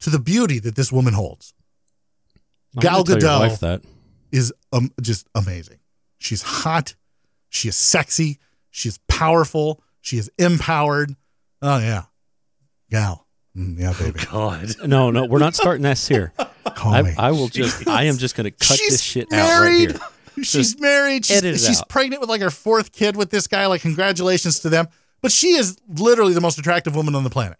[0.00, 1.54] to the beauty that this woman holds.
[2.74, 3.84] I'm Gal gonna tell your Gadot.
[4.32, 5.78] Is um, just amazing.
[6.18, 6.94] She's hot.
[7.50, 8.38] She is sexy.
[8.70, 9.82] She is powerful.
[10.00, 11.14] She is empowered.
[11.60, 12.04] Oh yeah,
[12.90, 13.26] Gal.
[13.56, 14.18] Mm, yeah, baby.
[14.30, 16.32] God, No, no, we're not starting this here.
[16.74, 17.12] Call me.
[17.18, 17.86] I, I will just.
[17.86, 19.98] I am just going to cut She's this shit out right here.
[20.36, 21.26] She's Just married.
[21.26, 21.88] She's, edit it she's out.
[21.90, 23.66] pregnant with like her fourth kid with this guy.
[23.66, 24.88] Like, congratulations to them.
[25.20, 27.58] But she is literally the most attractive woman on the planet.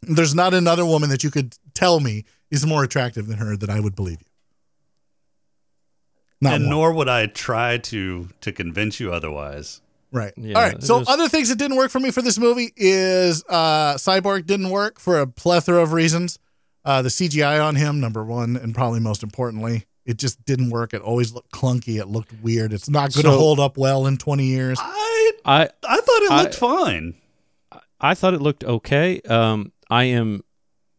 [0.00, 3.68] There's not another woman that you could tell me is more attractive than her that
[3.68, 4.26] I would believe you.
[6.44, 6.70] Not and one.
[6.70, 9.80] nor would I try to to convince you otherwise.
[10.12, 10.32] Right.
[10.36, 10.80] Yeah, All right.
[10.82, 14.46] So there's- other things that didn't work for me for this movie is uh Cyborg
[14.46, 16.38] didn't work for a plethora of reasons.
[16.84, 20.94] Uh the CGI on him, number one, and probably most importantly, it just didn't work.
[20.94, 21.98] It always looked clunky.
[21.98, 22.72] It looked weird.
[22.72, 24.78] It's not going to So- hold up well in 20 years.
[24.80, 27.14] I I I thought it I- looked fine.
[28.00, 29.20] I thought it looked okay.
[29.22, 30.42] Um, I am.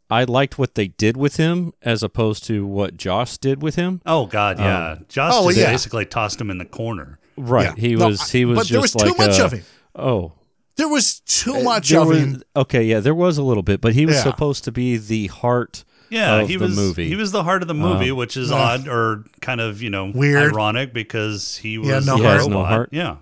[0.10, 4.02] I liked what they did with him as opposed to what Joss did with him.
[4.06, 4.98] Oh God, yeah.
[5.10, 5.72] Josh Oh, yeah.
[5.72, 7.20] basically tossed him in the corner.
[7.38, 7.74] Right.
[7.76, 7.82] Yeah.
[7.90, 8.30] He No, was.
[8.30, 9.64] He was but just there was like too much uh, of him.
[9.96, 10.34] Oh,
[10.78, 12.44] There was too Uh, much there of was- him.
[12.56, 14.24] Okay, yeah, there was a little bit, but he was Yeah.
[14.24, 17.08] supposed to be the heart Yeah, of he the was movie.
[17.08, 18.58] he was the heart of the movie, Um, which is Ugh.
[18.58, 20.52] odd or kind of you know Weird.
[20.54, 22.90] ironic because he was He had no a He has no heart.
[22.92, 23.16] Yeah,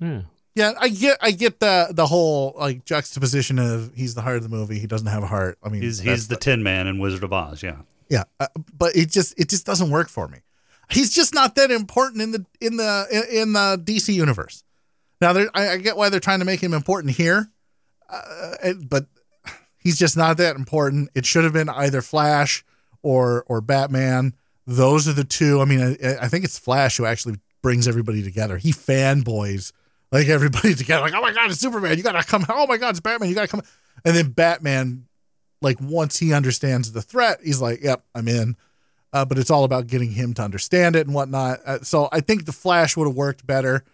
[0.00, 0.22] Yeah.
[0.54, 4.44] Yeah, I get I get the the whole like juxtaposition of he's the heart of
[4.44, 4.78] the movie.
[4.78, 5.58] He doesn't have a heart.
[5.62, 7.62] I mean, he's he's the Tin Man in Wizard of Oz.
[7.62, 10.38] Yeah, Yeah, uh, but it just it just doesn't work for me.
[10.90, 14.62] He's just not that important in the in the in, the DC universe.
[15.20, 17.50] Now, there, I, I get why they're trying to make him important here,
[18.08, 19.06] uh, but
[19.78, 21.10] he's just not that important.
[21.14, 22.64] It should have been either Flash
[23.02, 24.34] or or Batman.
[24.66, 25.60] Those are the two.
[25.60, 28.58] I mean, I, I think it's Flash who actually brings everybody together.
[28.58, 29.72] He fanboys
[30.14, 31.02] like everybody together.
[31.02, 31.96] Like, oh my god, it's Superman!
[31.96, 32.46] You gotta come.
[32.48, 33.28] Oh my god, it's Batman!
[33.28, 33.62] You gotta come.
[34.04, 35.06] And then Batman
[35.60, 38.56] like once he understands the threat, he's like, "Yep, I'm in."
[39.12, 41.60] Uh, but it's all about getting him to understand it and whatnot.
[41.64, 43.84] Uh, so I think the Flash would have worked better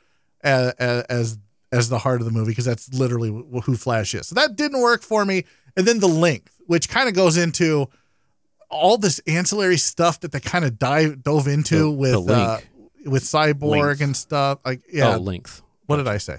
[0.42, 0.72] as
[1.09, 1.38] as,
[1.70, 3.28] as the heart of the movie because that's literally
[3.64, 4.28] who Flash is.
[4.28, 5.44] So that didn't work for me.
[5.76, 7.88] And then the length, which kind of goes into
[8.70, 12.61] all this ancillary stuff that they kind of dive dove into The- with the uh,
[13.04, 14.00] with Cyborg Length.
[14.00, 14.59] and stuff.
[14.64, 15.62] Like, yeah, Oh, length.
[15.90, 16.38] What did I say?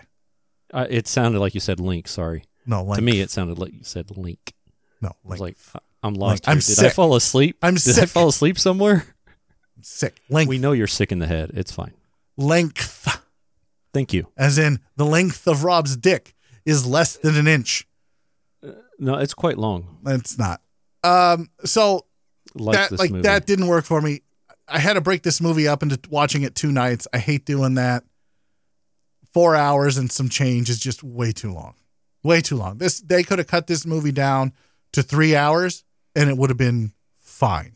[0.73, 2.07] Uh, it sounded like you said link.
[2.07, 2.43] Sorry.
[2.65, 2.93] No.
[2.95, 4.53] To me, it sounded like you said link.
[5.01, 6.47] no, I was like, I- I'm lost.
[6.49, 6.57] I'm.
[6.59, 7.57] Did I fall asleep?
[7.61, 8.09] I'm Did I sick.
[8.09, 9.05] fall asleep somewhere?
[9.81, 10.49] sick length.
[10.49, 11.51] We know you're sick in the head.
[11.53, 11.93] It's fine.
[12.37, 13.21] length.
[13.93, 14.27] Thank you.
[14.37, 16.33] as in the length of Rob's dick
[16.65, 17.85] is less than an inch.
[18.97, 19.97] No, it's quite long.
[20.07, 20.61] It's not.
[21.03, 22.05] Um, so
[22.55, 23.23] Like that like movie.
[23.23, 24.21] that didn't work for me.
[24.67, 27.07] I had to break this movie up into watching it two nights.
[27.13, 28.03] I hate doing that.
[29.33, 31.75] Four hours and some change is just way too long.
[32.23, 32.77] Way too long.
[32.77, 34.53] This they could have cut this movie down
[34.91, 35.83] to three hours
[36.15, 37.75] and it would have been fine.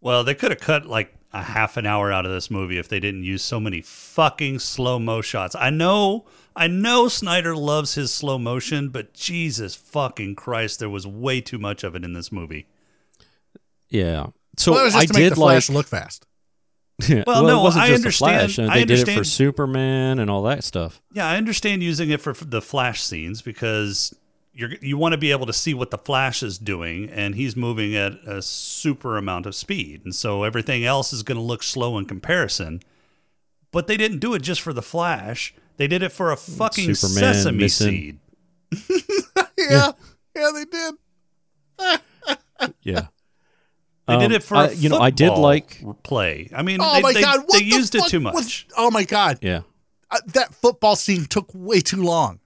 [0.00, 2.88] well, they could have cut like a half an hour out of this movie if
[2.88, 5.56] they didn't use so many fucking slow mo shots.
[5.56, 11.06] I know, I know Snyder loves his slow motion, but Jesus fucking Christ, there was
[11.06, 12.66] way too much of it in this movie.
[13.88, 14.26] yeah.
[14.56, 15.74] So well, that was just I to make did the Flash like.
[15.76, 16.26] look fast.
[17.26, 18.58] Well, it no, wasn't I just understand- The Flash.
[18.58, 21.00] and I They did it for Superman and all that stuff.
[21.12, 24.14] Yeah, I understand using it for for the flash scenes because
[24.52, 27.56] you're you want to be able to see what the flash is doing and he's
[27.56, 30.02] moving at a super amount of speed.
[30.04, 32.80] And so everything else is going to look slow in comparison.
[33.72, 35.52] But they didn't do it just for the flash.
[35.78, 38.20] They did it for a fucking Superman sesame missing-
[38.70, 38.88] seed.
[39.58, 39.92] yeah,
[40.36, 40.94] yeah, they did.
[42.82, 43.08] Yeah.
[44.06, 46.50] They did Um, it for I- a you know, I did like play.
[46.54, 48.34] I mean, Oh they, my they, god, what they the used it fuck too was-
[48.34, 48.66] much.
[48.76, 49.60] oh my god, yeah.
[50.10, 52.40] uh, that football scene took way too long.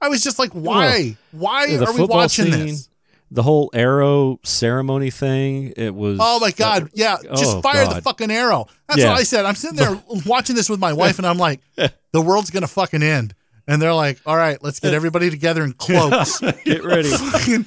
[0.00, 1.16] I was just like, why?
[1.32, 2.88] why Yeah, are we watching scene, this?
[3.30, 8.00] The whole arrow ceremony thing, it was Oh my god, yeah, just oh, fire the
[8.00, 8.66] fucking arrow.
[8.88, 9.10] That's Yeah.
[9.10, 9.44] what I said.
[9.44, 13.02] I'm sitting there watching this with my wife, and I'm like, the world's gonna fucking
[13.02, 13.34] end.
[13.68, 16.38] And they're like, all right, let's get everybody together in cloaks.
[16.64, 17.08] Get ready.
[17.10, 17.66] Fucking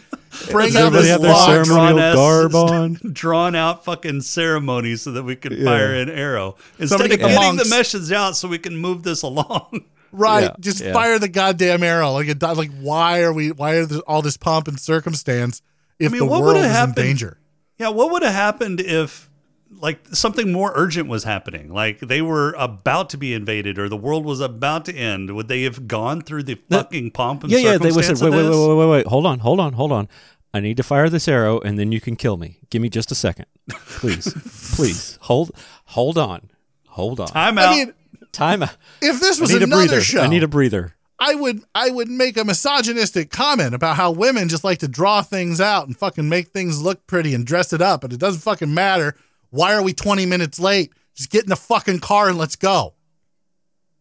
[0.52, 1.66] Bring Does out everybody this have their log.
[1.66, 2.94] ceremonial drawn-ass- garb on?
[3.14, 5.66] drawn out fucking ceremony so that we can Yeah.
[5.66, 7.70] fire an arrow instead Somebody of get the getting the monks.
[7.70, 9.86] meshes out so we can move this along.
[10.12, 10.46] Right.
[10.46, 10.92] Yeah, just yeah.
[10.92, 12.14] fire the goddamn arrow.
[12.14, 15.62] Like it like why are we why are there all this pomp and circumstance
[16.00, 17.38] if I mean, the what world would've is happened- in danger?
[17.78, 19.29] Yeah, what would have happened if
[19.72, 21.72] like something more urgent was happening?
[21.74, 25.36] Like they were about to be invaded or the world was about to end.
[25.36, 26.80] Would they have gone through the No.
[26.80, 27.78] fucking pomp and yeah, yeah.
[27.78, 29.08] They would circumstance say, wait, wait, wait, wait, wait, wait.
[29.08, 30.08] Hold on, hold on, hold on.
[30.54, 32.58] I need to fire this arrow, and then you can kill me.
[32.72, 34.34] Give me just a second, please,
[34.76, 35.20] please.
[35.22, 35.52] Hold,
[35.86, 36.50] hold on,
[36.88, 37.28] hold on.
[37.28, 37.68] Time out.
[37.68, 37.94] I mean,
[38.32, 38.64] Time.
[38.64, 38.76] out.
[39.00, 40.02] if this I was need a another breather.
[40.02, 40.96] show, I need a breather.
[41.20, 45.22] I would I would make a misogynistic comment about how women just like to draw
[45.22, 48.42] things out and fucking make things look pretty and dress it up, but it doesn't
[48.42, 49.16] fucking matter.
[49.50, 50.92] Why are we 20 minutes late?
[51.16, 52.94] Just get in the fucking car and let's go.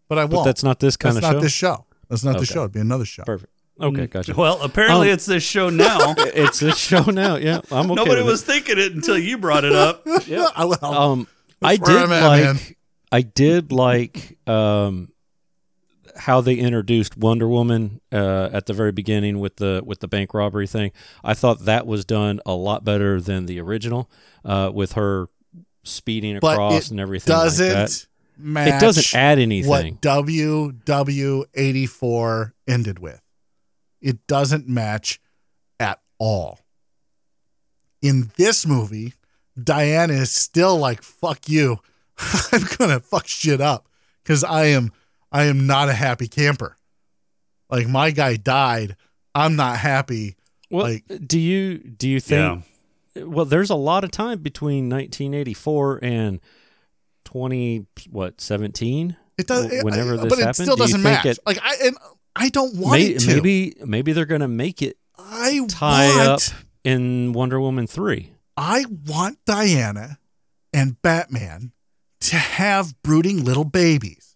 [0.08, 0.44] But I But won't.
[0.46, 1.84] that's not this kind That's of not this show.
[2.08, 2.46] That's not the Okay.
[2.46, 2.60] show.
[2.60, 3.24] It'd be another show.
[3.24, 3.52] Perfect.
[3.80, 4.34] Okay, gotcha.
[4.34, 6.14] well, apparently Um, it's this show now.
[6.18, 7.36] it's this show now.
[7.36, 7.94] Yeah, I'm okay.
[7.94, 10.04] Nobody with was thinking it until you brought it up.
[10.26, 10.48] Yeah.
[10.56, 11.28] I, Um,
[11.62, 12.42] I did at, like.
[12.44, 12.58] man.
[13.12, 15.12] I did like um,
[16.16, 20.34] how they introduced Wonder Woman uh, at the very beginning with the with the bank
[20.34, 20.90] robbery thing.
[21.22, 24.10] I thought that was done a lot better than the original
[24.44, 25.28] uh, with her
[25.88, 27.32] speeding but across it and everything.
[27.32, 28.06] doesn't like that.
[28.38, 29.68] match It doesn't add anything.
[29.68, 33.20] what WW84 ended with.
[34.00, 35.20] It doesn't match
[35.80, 36.60] at all.
[38.00, 39.14] In this movie,
[39.60, 41.78] Diana is still like, fuck you.
[42.52, 43.88] I'm gonna fuck shit up
[44.22, 44.92] because I am
[45.32, 46.76] I am not a happy camper.
[47.70, 48.96] Like my guy died.
[49.34, 50.36] I'm not happy.
[50.70, 52.64] Well, like- do you do you think?
[53.24, 56.40] Well, there's a lot of time between 1984 and
[57.24, 59.16] 20 what 17.
[59.36, 61.26] It does whenever uh, this but it happened, still do you doesn't match.
[61.26, 61.96] it- like I and
[62.34, 63.26] I don't want May, it to.
[63.34, 66.40] maybe maybe they're gonna make it I tie want up
[66.84, 68.32] in Wonder Woman three.
[68.56, 70.18] I want Diana
[70.72, 71.72] and Batman
[72.22, 74.27] to have brooding little babies.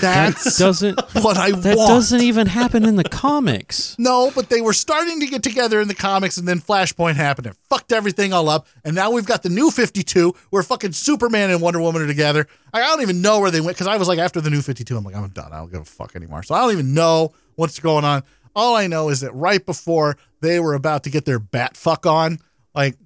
[0.00, 1.88] That doesn't what I that want.
[1.88, 3.96] doesn't even happen in the comics.
[4.08, 7.46] No, but they were starting to get together in the comics, and then Flashpoint happened
[7.46, 8.66] and fucked everything all up.
[8.84, 12.46] And now we've got the new 52 where fucking Superman and Wonder Woman are together.
[12.72, 14.96] I don't even know where they went because I was like, after the new 52,
[14.96, 15.52] I'm like, I'm done.
[15.52, 16.42] I don't give a fuck anymore.
[16.42, 18.22] So I don't even know what's going on.
[18.54, 22.06] All I know is that right before they were about to get their bat fuck
[22.06, 22.38] on,
[22.74, 22.96] like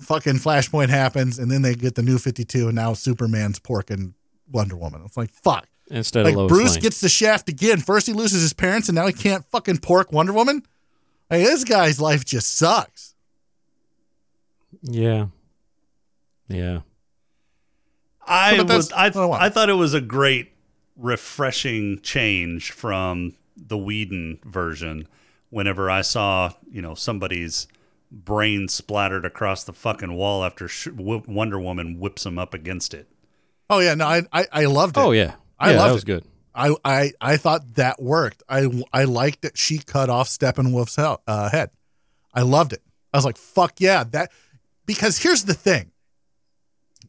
[0.00, 4.14] fucking Flashpoint happens, and then they get the new 52, and now Superman's porking
[4.50, 5.02] Wonder Woman.
[5.04, 5.66] It's like, fuck.
[5.90, 6.82] Instead Like of Lois Bruce Lane.
[6.82, 7.78] gets the shaft again.
[7.80, 10.62] First he loses his parents, and now he can't fucking pork Wonder Woman.
[11.30, 13.14] Like, this guy's life just sucks.
[14.82, 15.26] yeah,
[16.48, 16.80] yeah.
[18.26, 19.46] I But was I, what I.
[19.46, 20.52] I thought it was a great
[20.96, 25.08] refreshing change from the Whedon version
[25.50, 27.66] whenever I saw, you know, somebody's
[28.10, 33.08] brain splattered across the fucking wall after sh- Wonder Woman whips him up against it.
[33.70, 35.00] Oh yeah, no, I I, I loved it.
[35.00, 36.06] Oh yeah, I yeah, loved that was it.
[36.06, 36.24] good.
[36.54, 38.42] I, I I thought that worked.
[38.48, 41.70] I I liked that she cut off Steppenwolf's he- uh, head.
[42.34, 42.82] I loved it.
[43.12, 44.30] I was like, fuck yeah, that
[44.86, 45.92] because here's the thing.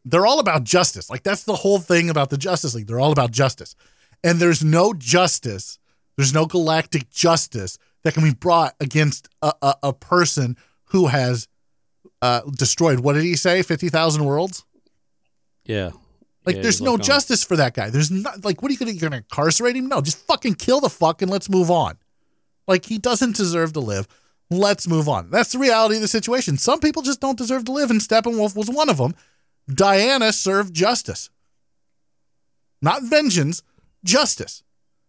[0.05, 1.09] They're all about justice.
[1.09, 2.87] Like that's the whole thing about the Justice League.
[2.87, 3.75] They're all about justice.
[4.23, 5.79] And there's no justice,
[6.15, 11.47] there's no galactic justice that can be brought against a, a, a person who has
[12.21, 13.61] uh, destroyed what did he say?
[13.61, 14.65] Fifty thousand worlds?
[15.65, 15.91] Yeah,
[16.45, 17.89] Like, Yeah, there's no like, justice for that guy.
[17.89, 19.87] There's not like, what are you gonna, you're gonna incarcerate him?
[19.87, 21.97] No, just fucking kill the fuck and let's move on.
[22.67, 24.07] Like, he doesn't deserve to live.
[24.51, 25.29] Let's move on.
[25.29, 26.57] That's the reality of the situation.
[26.57, 29.13] Some people just don't deserve to live, and Steppenwolf was one of them.
[29.71, 31.29] Diana served justice,
[32.81, 33.61] not vengeance,
[34.03, 34.63] justice.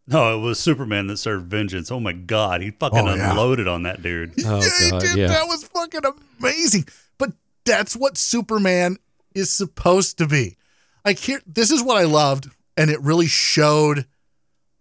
[0.07, 1.91] No, it was Superman that served vengeance.
[1.91, 3.31] Oh my god, he fucking Oh, yeah.
[3.31, 4.35] unloaded on that dude.
[4.45, 5.29] Oh Yeah, god, dude, yeah.
[5.29, 6.01] that was fucking
[6.41, 6.87] amazing.
[7.17, 7.33] But
[7.65, 8.97] that's what Superman
[9.35, 10.57] is supposed to be.
[11.05, 14.07] Like here, this is what I loved, and it really showed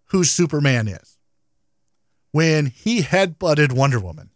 [0.06, 1.18] who Superman is.
[2.32, 4.30] When he headbutted Wonder Woman,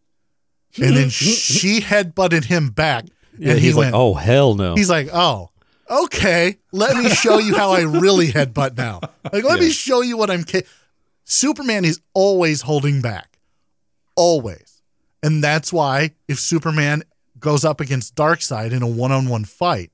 [0.76, 3.04] and then she headbutted him back,
[3.38, 5.50] Yeah, and he he's went, like, "Oh hell no!" he's like, oh,
[5.88, 9.00] okay, let me show you how I really headbutt now.
[9.32, 10.42] Like, let me show you what I'm.
[10.44, 10.66] Ca-
[11.24, 13.38] Superman is always holding back,
[14.16, 14.82] always,
[15.22, 17.04] and that's why if Superman
[17.38, 19.90] goes up against Darkseid in a one-on-one fight,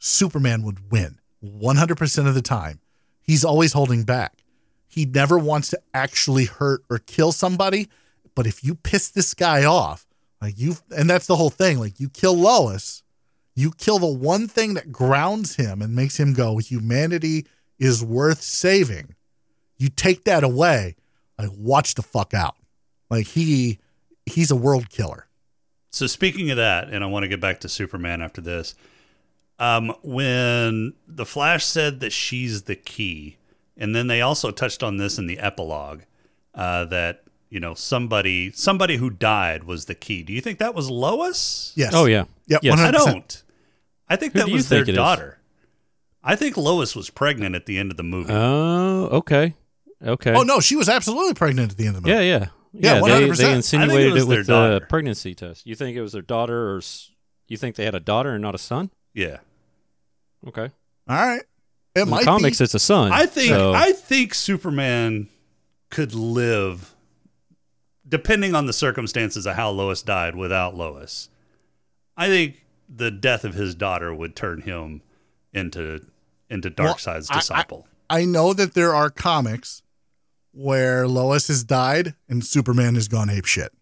[0.00, 2.80] Superman would win 100% of the time.
[3.22, 4.42] He's always holding back.
[4.88, 7.88] He never wants to actually hurt or kill somebody,
[8.34, 10.06] but if you piss this guy off,
[10.40, 11.78] like you, and that's the whole thing.
[11.78, 13.02] Like you kill Lois,
[13.54, 17.46] you kill the one thing that grounds him and makes him go, humanity
[17.78, 19.14] is worth saving.
[19.76, 20.96] You take that away,
[21.38, 22.56] like watch the fuck out.
[23.10, 23.78] Like he
[24.26, 25.26] he's a world killer.
[25.90, 28.74] So speaking of that, and I want to get back to Superman after this.
[29.58, 33.38] Um, when the Flash said that she's the key,
[33.76, 36.02] and then they also touched on this in the epilogue,
[36.54, 40.22] uh, that you know somebody somebody who died was the key.
[40.22, 41.72] Do you think that was Lois?
[41.74, 41.92] Yes.
[41.94, 42.24] Oh yeah.
[42.46, 42.60] Yep.
[42.62, 42.80] Yes.
[42.80, 42.84] 100%.
[42.84, 43.42] I don't.
[44.08, 44.96] I think Who that you was their think it is?
[44.96, 45.38] daughter.
[46.22, 48.32] I think Lois was pregnant at the end of the movie.
[48.32, 49.54] Oh, okay.
[50.04, 50.34] Okay.
[50.34, 52.24] Oh no, she was absolutely pregnant at the end of the movie.
[52.24, 52.46] Yeah, yeah.
[52.72, 53.36] Yeah, they, 100%.
[53.38, 55.66] they insinuated was it with the pregnancy test.
[55.66, 56.82] You think it was their daughter, or
[57.48, 58.90] you think they had a daughter and not a son?
[59.14, 59.38] yeah.
[60.46, 60.70] Okay.
[61.08, 61.42] All right.
[61.94, 62.64] It In might the comics, be.
[62.64, 63.12] it's a son.
[63.12, 65.28] I think so- I think Superman
[65.90, 66.94] could live
[68.08, 71.28] depending on the circumstances of how Lois died without Lois.
[72.16, 75.02] I think the death of his daughter would turn him
[75.52, 76.06] into
[76.50, 77.88] into Well, Darkseid's I- I- disciple.
[78.10, 79.82] I know that there are comics
[80.52, 83.72] where Lois has died and Superman has gone ape shit.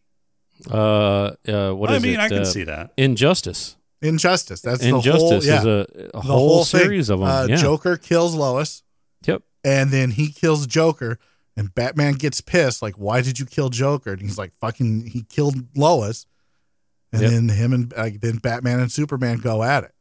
[0.71, 2.21] uh, uh, what I is mean, it?
[2.21, 2.93] I can Uh, see that.
[2.97, 3.77] Injustice.
[4.07, 4.61] Injustice.
[4.61, 5.33] That's the whole.
[5.43, 5.59] Yeah.
[5.59, 6.81] is a, a the whole, thing.
[6.83, 7.29] series of them.
[7.29, 7.57] Uh, yeah.
[7.57, 8.83] Joker kills Lois,
[9.27, 9.43] Yep.
[9.65, 11.19] and then he kills Joker,
[11.57, 12.83] and Batman gets pissed.
[12.83, 14.13] Like, why did you kill Joker?
[14.13, 16.27] And he's like, "Fucking, he killed Lois."
[17.13, 17.31] And Yep.
[17.31, 19.93] then him and like, then Batman and Superman go at it.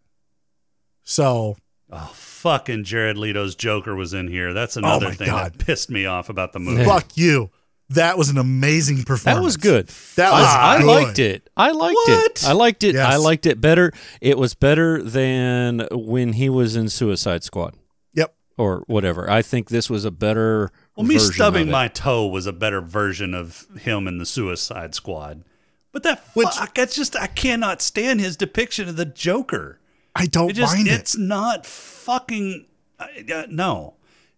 [1.03, 1.55] So
[1.91, 4.53] Oh, fucking Jared Leto's Joker was in here.
[4.53, 5.53] That's another Oh thing God.
[5.53, 6.83] that pissed me off about the movie.
[6.83, 7.51] Fuck you.
[7.89, 9.23] That was an amazing performance.
[9.39, 9.87] That was good.
[10.15, 10.85] That was I, I good.
[10.87, 11.49] liked it.
[11.55, 12.25] I liked What?
[12.25, 12.43] it.
[12.47, 12.95] I liked it.
[12.95, 13.13] Yes.
[13.13, 13.91] I liked it better.
[14.21, 17.75] It was better than when he was in Suicide Squad
[18.13, 18.33] Yep.
[18.57, 19.29] or whatever.
[19.29, 20.71] I think this was a better.
[20.95, 25.43] Well, me stubbing my toe was a better version of him in the Suicide Squad.
[25.91, 29.79] But that Which- fuck, that's just I cannot stand his depiction of the Joker.
[30.15, 30.93] I don't It just mind it.
[30.93, 32.65] it's not fucking
[32.99, 33.07] uh,
[33.49, 33.93] no.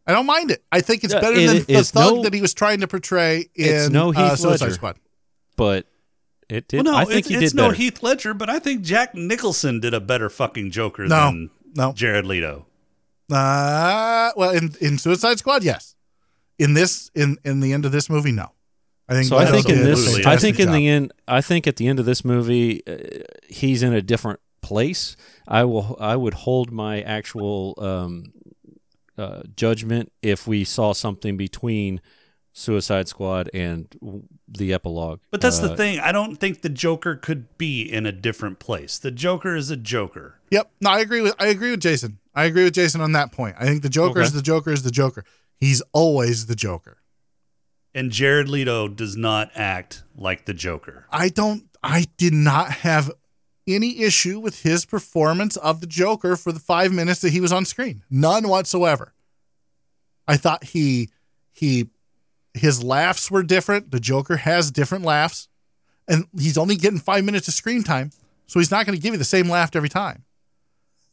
[0.08, 0.64] I don't mind it.
[0.72, 2.80] I think it's Yeah, better it- than the it's thug no- that he was trying
[2.80, 4.74] to portray It's in no uh, Heath Suicide Ledger.
[4.76, 4.98] Squad.
[5.58, 5.86] but
[6.50, 6.86] it did.
[6.86, 7.76] well, no, I think it's, he it's did no better.
[7.76, 11.92] Heath Ledger, but I think Jack Nicholson did a better fucking Joker No, than no.
[11.94, 12.66] Jared Leto.
[13.30, 15.96] Uh, well, in, in Suicide Squad, yes.
[16.58, 18.52] In this, in in the end of this movie, no.
[19.10, 19.28] I think.
[19.28, 20.76] So I think in this, I think in job.
[20.76, 22.96] the end, I think at the end of this movie, uh,
[23.48, 25.16] he's in a different place.
[25.48, 28.34] I will, I would hold my actual um,
[29.18, 32.02] uh, judgment if we saw something between
[32.54, 35.20] Suicide Squad and w- the epilogue.
[35.32, 36.00] But that's Uh, the thing.
[36.00, 38.98] I don't think the Joker could be in a different place.
[38.98, 40.40] The Joker is a Joker.
[40.52, 40.72] Yep.
[40.82, 42.18] No, I agree with I agree with Jason.
[42.34, 43.56] I agree with Jason on that point.
[43.60, 45.24] I think the Joker is the Joker is the Joker.
[45.60, 46.98] He's always the Joker.
[47.96, 51.08] And Jared Leto does not act like the Joker.
[51.12, 51.64] I don't.
[51.82, 53.12] I did not have
[53.68, 57.52] any issue with his performance of the Joker for the five minutes that he was
[57.52, 58.04] on screen.
[58.10, 59.14] None whatsoever.
[60.28, 61.10] I thought he
[61.52, 61.90] he
[62.54, 63.92] his laughs were different.
[63.92, 65.48] The Joker has different laughs,
[66.08, 68.12] and he's only getting five minutes of screen time,
[68.46, 70.24] so he's not going to give you the same laugh every time.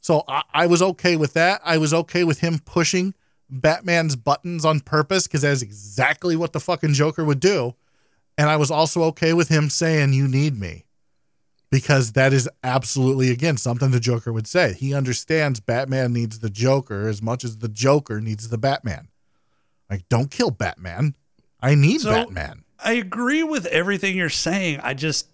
[0.01, 1.61] So I, I was okay with that.
[1.65, 3.15] I was okay with him pushing
[3.49, 7.75] Batman's buttons on purpose because that's exactly what the fucking Joker would do.
[8.37, 10.85] And I was also okay with him saying, You need me.
[11.75, 14.75] Because that is absolutely, again, something the Joker would say.
[14.75, 19.09] He understands Batman needs the Joker as much as the Joker needs the Batman.
[19.91, 21.17] Like, don't kill Batman.
[21.61, 22.63] I need So- Batman.
[22.79, 24.79] I agree with everything you're saying.
[24.85, 25.27] I just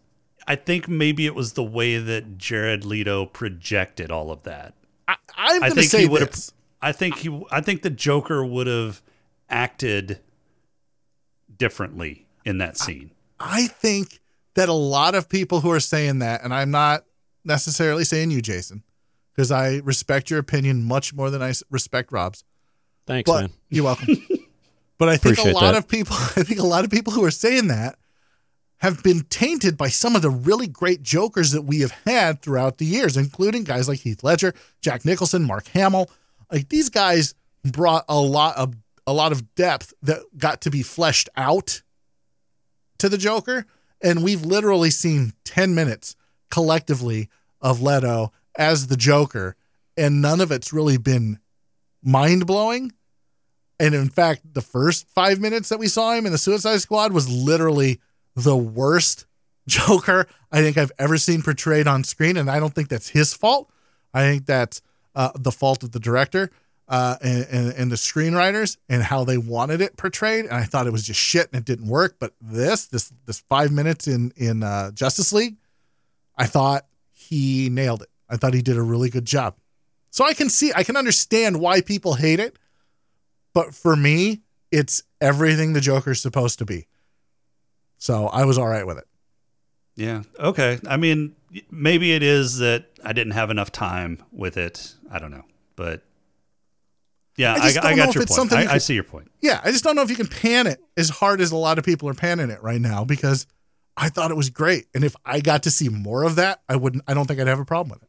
[0.47, 4.73] I think maybe it was the way that Jared Leto projected all of that.
[5.09, 6.51] I, I'm I going to think say he would have.
[6.81, 9.03] I think he I think the Joker would have
[9.51, 10.21] acted
[11.55, 13.11] differently in that scene.
[13.39, 14.20] I think
[14.61, 17.05] that a lot of people who are saying that, and I'm not
[17.47, 18.83] necessarily saying you, Jason,
[19.33, 22.45] because I respect your opinion much more than I respect Rob's.
[23.07, 23.51] Thanks, but man.
[23.71, 24.09] you're welcome.
[24.99, 25.79] but I think Appreciate a lot that.
[25.79, 27.97] of people, I think a lot of people who are saying that
[28.81, 32.77] have been tainted by some of the really great jokers that we have had throughout
[32.77, 36.11] the years, including guys like Heath Ledger, Jack Nicholson, Mark Hamill.
[36.53, 37.35] Like these guys
[37.65, 38.75] brought a lot of
[39.07, 41.83] a lot of depth that got to be fleshed out
[42.99, 43.67] to the Joker,
[44.03, 46.17] and we've literally seen 10 minutes
[46.51, 47.29] collectively
[47.61, 49.57] of Leto as the Joker,
[49.97, 51.39] and none of it's really been
[52.03, 52.93] mind blowing.
[53.79, 57.13] And in fact, the first five minutes that we saw him in the Suicide Squad
[57.13, 58.01] was literally
[58.35, 59.27] the worst
[59.69, 62.37] Joker I think I've ever seen portrayed on screen.
[62.37, 63.71] And I don't think that's his fault.
[64.13, 64.83] I think that's
[65.15, 66.51] uh, the fault of the director
[66.91, 70.45] uh, and, and, and the screenwriters and how they wanted it portrayed.
[70.47, 72.17] And I thought it was just shit and it didn't work.
[72.19, 75.57] But this, this, this five minutes in in uh, Justice League,
[76.37, 78.11] I thought he nailed it.
[78.29, 79.55] I thought he did a really good job.
[80.11, 82.59] So I can see, I can understand why people hate it.
[83.55, 86.89] But for me, it's everything the Joker's supposed to be.
[87.99, 89.07] So I was all right with it.
[89.95, 90.23] Yeah.
[90.39, 90.81] Okay.
[90.89, 91.37] I mean,
[91.71, 94.95] maybe it is that I didn't have enough time with it.
[95.11, 95.45] I don't know,
[95.77, 96.03] but
[97.37, 98.37] yeah, I I, just I don't know got if your it's point.
[98.51, 99.31] something I, you I see your point.
[99.41, 101.79] Yeah, I just don't know if you can pan it as hard as a lot
[101.79, 103.47] of people are panning it right now because
[103.97, 104.87] I thought it was great.
[104.95, 107.47] And if I got to see more of that, I wouldn't I don't think I'd
[107.47, 108.09] have a problem with it.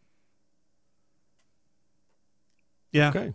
[2.91, 3.09] Yeah.
[3.09, 3.33] Okay.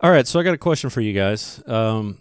[0.00, 1.62] All right, so I got a question for you guys.
[1.66, 2.20] Um,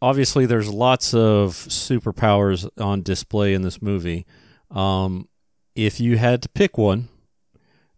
[0.00, 4.24] obviously, there's lots of superpowers on display in this movie.
[4.70, 5.28] Um,
[5.74, 7.08] if you had to pick one,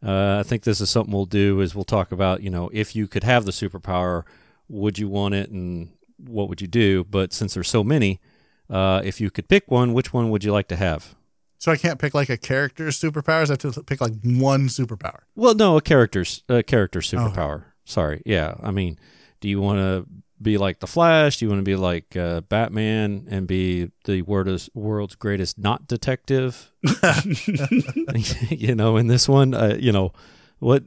[0.04, 1.60] uh, I think this is something we'll do.
[1.60, 4.24] Is we'll talk about you know if you could have the superpower,
[4.68, 7.04] would you want it, and what would you do?
[7.04, 8.20] But since there's so many,
[8.68, 11.14] uh, if you could pick one, which one would you like to have?
[11.58, 13.46] So I can't pick like a character's superpowers.
[13.46, 15.20] I have to pick like one superpower.
[15.36, 17.66] Well, no, a character's a character superpower.
[17.84, 18.54] Sorry, yeah.
[18.60, 18.98] I mean,
[19.40, 20.06] do you want to
[20.42, 21.38] be like the Flash?
[21.38, 25.86] Do you want to be like uh, Batman and be the world's world's greatest not
[25.86, 26.72] detective?
[28.50, 30.12] you know, in this one, uh, you know,
[30.58, 30.84] what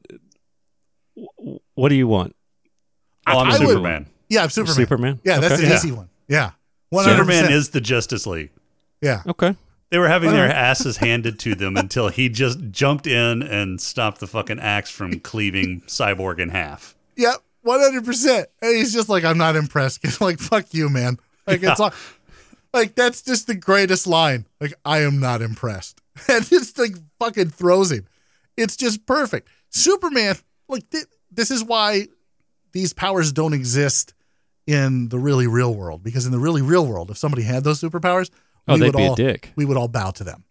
[1.75, 2.35] what do you want?
[3.27, 4.07] Oh, I'm I would- Superman.
[4.29, 4.75] Yeah, I'm Superman.
[4.75, 5.19] Superman?
[5.23, 5.63] Yeah, that's Okay.
[5.63, 5.75] the Yeah.
[5.75, 6.09] easy one.
[6.27, 6.51] Yeah.
[6.93, 7.03] 100%.
[7.05, 8.49] Superman is the Justice League.
[9.01, 9.21] Yeah.
[9.27, 9.55] Okay.
[9.91, 14.19] They were having their asses handed to them until he just jumped in and stopped
[14.19, 16.95] the fucking axe from cleaving Cyborg in half.
[17.17, 17.35] Yep.
[17.65, 18.45] 100%.
[18.61, 20.21] And he's just like, I'm not impressed.
[20.21, 21.17] like, fuck you, man.
[21.47, 21.93] Like, it's all,
[22.73, 24.45] like, that's just the greatest line.
[24.59, 26.01] Like, I am not impressed.
[26.29, 28.07] And it's like fucking throws him.
[28.55, 29.49] It's just perfect.
[29.69, 30.37] Superman,
[30.69, 32.07] like, th- this is why
[32.71, 34.13] these powers don't exist
[34.65, 36.03] in the really real world.
[36.03, 38.29] Because in the really real world, if somebody had those superpowers,
[38.67, 39.51] Oh, we they'd would be a all, dick.
[39.55, 40.43] We would all bow to them.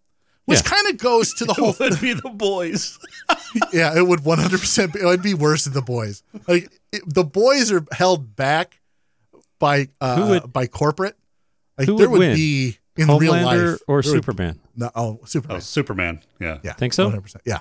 [0.45, 0.69] Which Yeah.
[0.69, 2.99] kind of goes to the whole It would be the boys.
[3.73, 6.21] yeah, it would 100% be, it would be worse than the boys.
[6.47, 8.79] Like it, the boys are held back
[9.59, 11.17] by uh would- by corporate.
[11.77, 12.35] Like who there would would win?
[12.35, 14.59] be in real life or there would- Superman?
[14.75, 15.57] no, oh, Superman.
[15.57, 16.21] Oh, Superman.
[16.39, 16.59] Yeah.
[16.63, 16.73] yeah.
[16.73, 17.09] Think so?
[17.09, 17.37] 100%.
[17.45, 17.59] Yeah.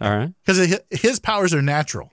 [0.00, 0.32] All right.
[0.46, 2.12] Cuz his powers are natural.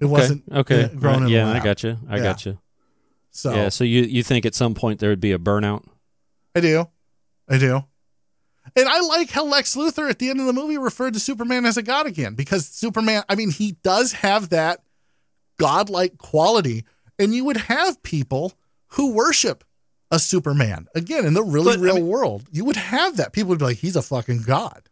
[0.00, 0.10] It Okay.
[0.12, 0.84] wasn't okay.
[0.84, 1.22] uh, grown Right.
[1.22, 1.64] in Yeah, I lab.
[1.64, 1.98] got you.
[2.08, 2.22] I Yeah.
[2.22, 2.58] got you.
[3.30, 3.68] So Yeah.
[3.68, 5.84] So you you think at some point there would be a burnout?
[6.56, 6.88] I do.
[7.48, 7.84] I do.
[8.76, 11.66] And I like how Lex Luthor at the end of the movie referred to Superman
[11.66, 14.80] as a god again because Superman, I mean, he does have that
[15.58, 16.84] godlike quality.
[17.18, 18.52] And you would have people
[18.92, 19.64] who worship
[20.10, 20.88] a Superman.
[20.94, 23.32] Again, in the really But, I real mean- world, you would have that.
[23.32, 24.88] People would be like, he's a fucking god.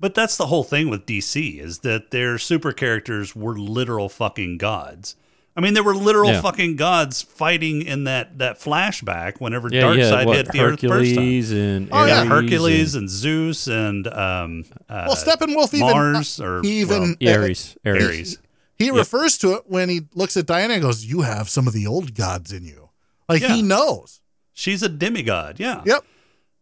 [0.00, 4.58] But that's the whole thing with DC is that their super characters were literal fucking
[4.58, 5.16] gods.
[5.56, 6.40] I mean, there were literal Yeah.
[6.40, 9.82] fucking gods fighting in that that flashback whenever Yeah.
[9.82, 10.24] Darkseid yeah.
[10.24, 10.90] What, hit the Earth first time.
[10.90, 12.24] Hercules and Oh, yeah.
[12.24, 17.76] Hercules and- and, Zeus and um, uh, Well, Steppenwolf even Mars or even well, Ares.
[17.86, 18.04] Ares.
[18.04, 18.38] Ares.
[18.76, 21.72] he refers to it when he looks at Diana and goes, "You have some of
[21.72, 22.88] the old gods in you."
[23.28, 23.54] Like Yeah.
[23.54, 24.20] he knows.
[24.52, 25.56] She's a demigod.
[25.60, 25.82] Yeah.
[25.86, 26.04] Yep.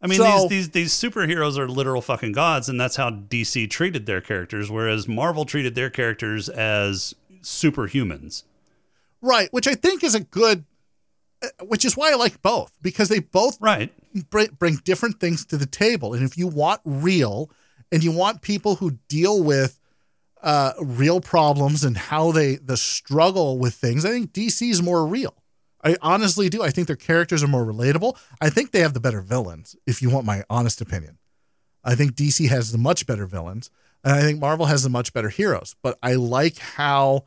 [0.03, 3.66] I mean, So- these, these these superheroes are literal fucking gods, and that's how DC
[3.70, 8.43] treated their characters, whereas Marvel treated their characters as superhumans.
[9.23, 10.64] Right, which I think is a good,
[11.43, 13.93] uh, which is why I like both because they both Right.
[14.31, 16.12] bring, bring different things to the table.
[16.12, 17.51] And if you want real
[17.91, 19.79] and you want people who deal with
[20.43, 25.07] uh, real problems and how they the struggle with things, I think DC is more
[25.07, 25.35] real.
[25.85, 26.62] I honestly do.
[26.62, 28.16] I think their characters are more relatable.
[28.41, 31.18] I think they have the better villains, if you want my honest opinion.
[31.85, 33.70] I think DC has the much better villains,
[34.05, 35.75] and I think Marvel has the much better heroes.
[35.83, 37.25] But I like how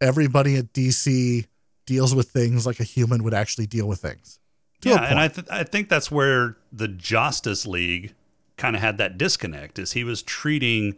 [0.00, 1.46] everybody at DC
[1.86, 4.38] deals with things like a human would actually deal with things.
[4.82, 8.14] Yeah, and I th- I think that's where the Justice League
[8.56, 10.96] kind of had that disconnect is he was treating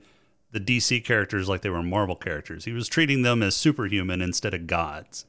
[0.52, 2.64] the DC characters like they were Marvel characters.
[2.64, 5.24] He was treating them as superhuman instead of gods.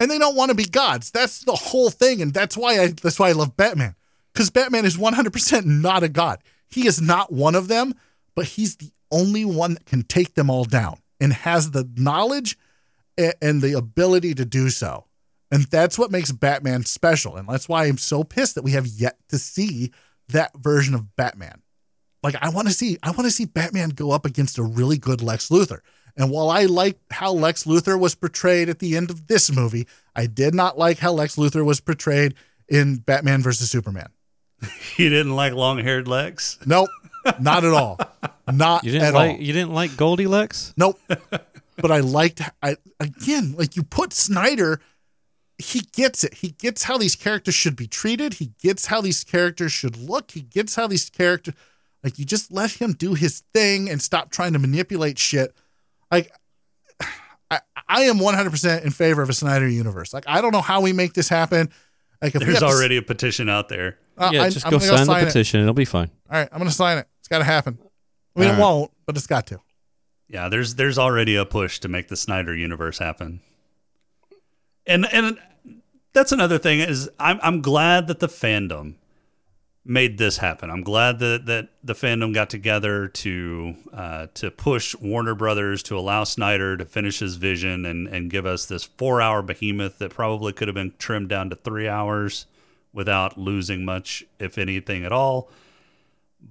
[0.00, 1.10] and they don't want to be gods.
[1.10, 3.94] That's the whole thing, and that's why I that's why I love Batman
[4.32, 6.40] because Batman is one hundred percent not a god.
[6.68, 7.94] He is not one of them,
[8.34, 12.58] but he's the only one that can take them all down and has the knowledge
[13.16, 15.06] and the ability to do so.
[15.50, 18.86] And that's what makes Batman special, and that's why I'm so pissed that we have
[18.86, 19.92] yet to see
[20.28, 21.62] that version of Batman.
[22.22, 24.98] Like I want to see I want to see Batman go up against a really
[24.98, 25.78] good Lex Luthor.
[26.16, 29.86] And while I like how Lex Luthor was portrayed at the end of this movie,
[30.16, 32.34] I did not like how Lex Luthor was portrayed
[32.68, 34.08] in Batman versus Superman.
[34.96, 36.58] You didn't like long haired Lex?
[36.64, 36.88] Nope,
[37.40, 37.98] not at all.
[38.52, 39.40] Not You didn't at like all.
[39.42, 40.72] you didn't like Goldilocks?
[40.76, 41.00] Nope.
[41.08, 44.80] but I liked I again, like you put Snyder,
[45.58, 46.34] he gets it.
[46.34, 48.34] He gets how these characters should be treated.
[48.34, 50.30] He gets how these characters should look.
[50.32, 51.54] He gets how these characters
[52.04, 55.54] like you just let him do his thing and stop trying to manipulate shit.
[56.10, 56.30] Like
[57.50, 60.12] I, I am 100% in favor of a Snyder universe.
[60.14, 61.70] Like I don't know how we make this happen.
[62.22, 63.98] Like if There's have to- already a petition out there.
[64.18, 65.26] Uh, yeah, I- just I'm go gonna sign the it.
[65.26, 65.60] petition.
[65.60, 66.10] It'll be fine.
[66.30, 67.06] All right, I'm going to sign it.
[67.20, 67.78] It's got to happen.
[68.34, 68.62] I mean, All it right.
[68.62, 69.60] won't, but it's got to.
[70.28, 73.40] Yeah, there's there's already a push to make the Snyder universe happen.
[74.86, 75.38] And and
[76.12, 78.94] that's another thing is I'm I'm glad that the fandom
[79.84, 80.68] made this happen.
[80.70, 85.96] I'm glad that that the fandom got together to uh, to push Warner Brothers to
[85.98, 90.10] allow Snyder to finish his vision and and give us this four hour behemoth that
[90.10, 92.46] probably could have been trimmed down to three hours
[92.96, 95.50] without losing much, if anything at all.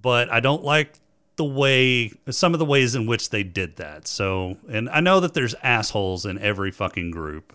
[0.01, 0.99] But I don't like
[1.37, 4.07] the way some of the ways in which they did that.
[4.07, 7.51] So, and I know that there's assholes in every fucking group,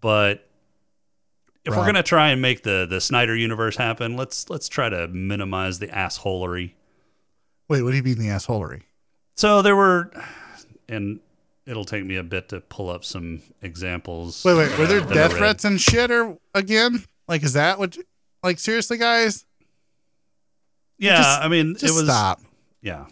[0.00, 0.46] but
[1.64, 5.08] if we're gonna try and make the the Snyder universe happen, let's let's try to
[5.08, 6.72] minimize the assholery.
[7.68, 8.82] Wait, what do you mean the assholery?
[9.36, 10.10] So there were,
[10.88, 11.20] and
[11.66, 14.44] it'll take me a bit to pull up some examples.
[14.44, 17.04] Wait, wait, were there uh, death threats and shit or again?
[17.30, 17.96] Like, is that what?
[17.96, 18.02] You,
[18.42, 19.46] like, seriously, guys?
[20.98, 22.40] Yeah, Just- I mean, it was stop.
[22.82, 23.06] yeah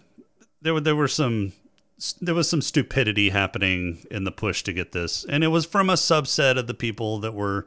[0.60, 1.52] there were there were some
[2.20, 5.88] there was some stupidity happening in the push to get this and it was from
[5.88, 7.66] a subset of the people that were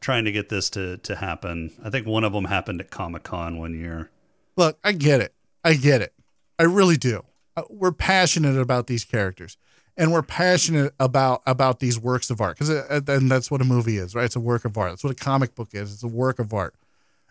[0.00, 3.58] trying to get this to to happen i think one of them happened at comic-con
[3.58, 4.10] one year
[4.56, 5.32] Look, I get it.
[5.64, 6.12] I get it.
[6.58, 7.24] I really do.
[7.56, 9.56] Uh, We're passionate about these characters,
[9.96, 12.70] and we're passionate about about these works of art because,
[13.08, 14.24] and that's what a movie is, right?
[14.24, 14.92] It's a work of art.
[14.92, 15.92] That's what a comic book is.
[15.92, 16.74] It's a work of art,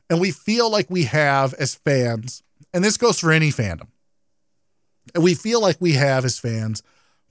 [0.10, 2.44] and we feel like we have as fans,
[2.74, 3.88] and this goes for any fandom.
[5.16, 6.84] And we feel like we have as fans,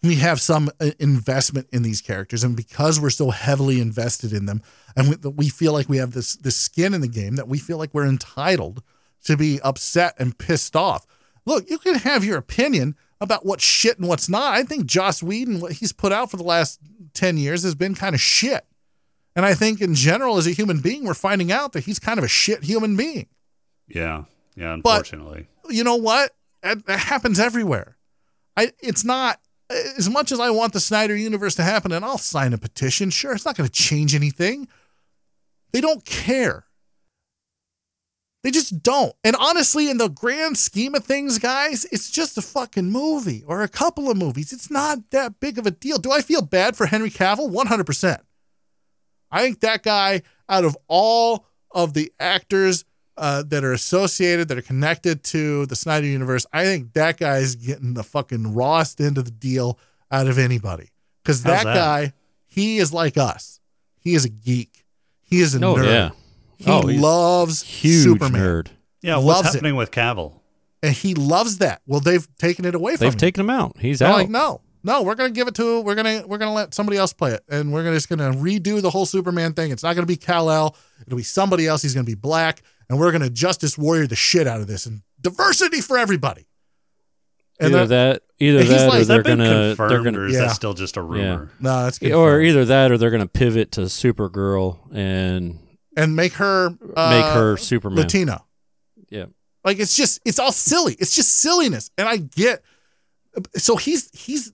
[0.02, 4.46] we have some uh, investment in these characters, and because we're so heavily invested in
[4.46, 4.62] them,
[4.96, 7.58] and we, we feel like we have this this skin in the game that we
[7.58, 8.82] feel like we're entitled
[9.24, 11.06] to be upset and pissed off.
[11.44, 14.54] Look, you can have your opinion about what's shit and what's not.
[14.54, 16.80] I think Joss Whedon, what he's put out for the last
[17.14, 18.64] 10 years, has been kind of shit.
[19.34, 22.18] And I think in general, as a human being, we're finding out that he's kind
[22.18, 23.26] of a shit human being.
[23.88, 24.24] yeah
[24.56, 26.34] yeah But- unfortunately You know what?
[26.62, 27.96] That, that happens everywhere.
[28.56, 29.38] I it's not
[29.96, 33.10] as much as I want the Snyder universe to happen, and I'll sign a petition.
[33.10, 34.66] Sure, it's not going to change anything.
[35.72, 36.64] They don't care.
[38.44, 39.12] They just don't.
[39.24, 43.62] And honestly, in the grand scheme of things, guys, it's just a fucking movie or
[43.62, 44.52] a couple of movies.
[44.52, 45.98] It's not that big of a deal.
[45.98, 47.50] Do I feel bad for Henry Cavill?
[47.52, 48.18] 100%.
[49.30, 52.84] I think that guy, out of all of the actors
[53.16, 57.38] uh, that are associated, that are connected to the Snyder Universe, I think that guy
[57.38, 59.78] is getting the fucking rawest end of the deal
[60.12, 60.90] out of anybody.
[61.22, 61.74] Because that, that?
[61.74, 62.12] guy,
[62.46, 63.60] he is like us.
[63.98, 64.84] He is a geek.
[65.22, 65.84] He is a Oh nerd.
[65.86, 66.10] yeah,
[66.58, 68.40] He Oh, loves huge Superman.
[68.42, 68.66] nerd.
[69.02, 69.52] yeah what's Loves it.
[69.58, 70.40] happening with cavill
[70.82, 71.82] And he loves that.
[71.86, 73.18] Well, they've taken it away from They've him.
[73.18, 73.76] taken him out.
[73.78, 74.14] He's They're out.
[74.14, 77.12] like, no, no, we're gonna give it to we're gonna we're gonna let somebody else
[77.12, 79.70] play it, and we're gonna just gonna redo the whole Superman thing.
[79.72, 80.76] It's not gonna be Kal El.
[81.06, 81.82] It'll be somebody else.
[81.82, 85.02] He's gonna be black, and we're gonna Justice Warrior the shit out of this and
[85.20, 86.46] diversity for everybody.
[87.60, 90.26] And either that, either he's that, like- or they're been gonna, confirmed they're gonna, or
[90.26, 90.40] is Yeah.
[90.42, 92.12] that still just a rumor no, that's good.
[92.12, 95.58] or either that, or they're gonna pivot to Supergirl and
[95.98, 97.98] and make her uh, make her Superman.
[97.98, 98.44] Latina.
[99.10, 99.26] Yeah,
[99.64, 100.94] Like it's just it's all silly.
[100.98, 101.90] It's just silliness.
[101.98, 102.62] And I get
[103.56, 104.52] so he's he's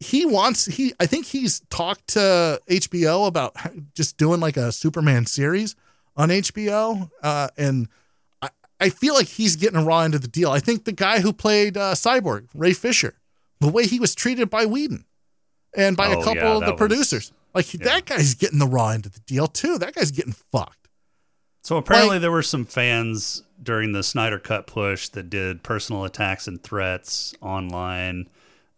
[0.00, 3.54] he wants he I think he's talked to HBO about
[3.94, 5.74] just doing like a Superman series
[6.16, 7.10] on HBO.
[7.22, 7.88] Uh and
[8.42, 8.48] I,
[8.80, 10.50] I feel like he's getting a raw end of the deal.
[10.50, 13.14] I think the guy who played uh, Cyborg, Ray Fisher,
[13.60, 15.04] the way he was treated by Whedon
[15.76, 17.32] and by Oh, a couple yeah, of the that was- producers.
[17.56, 17.84] Like yeah.
[17.84, 19.78] that guy's getting the raw end of the deal too.
[19.78, 20.88] That guy's getting fucked.
[21.62, 26.04] So apparently Like- there were some fans during the Snyder Cut push that did personal
[26.04, 28.28] attacks and threats online,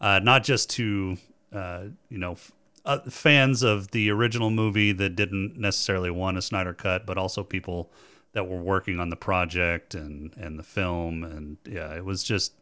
[0.01, 1.19] uh, not just to
[1.53, 2.53] uh, you know f-
[2.85, 7.43] uh, fans of the original movie that didn't necessarily want a Snyder Cut, but also
[7.43, 7.91] people
[8.33, 12.53] that were working on the project and and the film, and yeah, it was just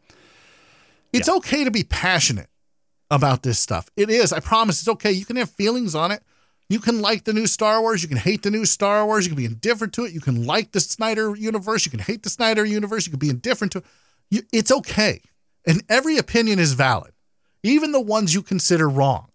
[1.13, 2.49] It's okay to be passionate
[3.11, 3.89] about this stuff.
[3.97, 4.33] It is.
[4.33, 4.81] I promise.
[4.81, 5.13] It's okay.
[5.13, 6.23] You can have feelings on it.
[6.69, 8.03] You can like the new Star Wars.
[8.03, 9.25] You can hate the new Star Wars.
[9.25, 10.13] You can be indifferent to it.
[10.13, 11.85] You can like the Snyder universe.
[11.85, 13.07] You can hate the Snyder universe.
[13.07, 13.83] You can be indifferent to
[14.31, 14.45] it.
[14.53, 15.21] It's okay.
[15.65, 17.13] And every opinion is valid,
[17.63, 19.31] even the ones you consider wrong.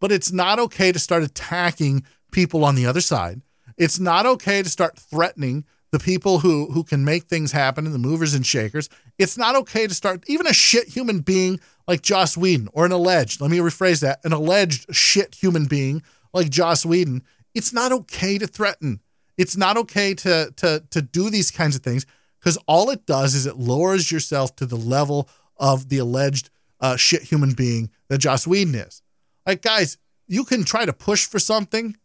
[0.00, 3.42] But it's not okay to start attacking people on the other side.
[3.76, 7.94] It's not okay to start threatening the people who who can make things happen and
[7.94, 8.88] the movers and shakers.
[9.18, 12.92] It's not okay to start even a shit human being like Joss Whedon or an
[12.92, 16.02] alleged, let me rephrase that, an alleged shit human being
[16.32, 17.22] like Joss Whedon.
[17.54, 19.00] It's not okay to threaten.
[19.36, 22.06] It's not okay to to to do these kinds of things
[22.38, 26.96] because all it does is it lowers yourself to the level of the alleged uh,
[26.96, 29.02] shit human being that Joss Whedon is.
[29.46, 31.96] Like, guys, you can try to push for something,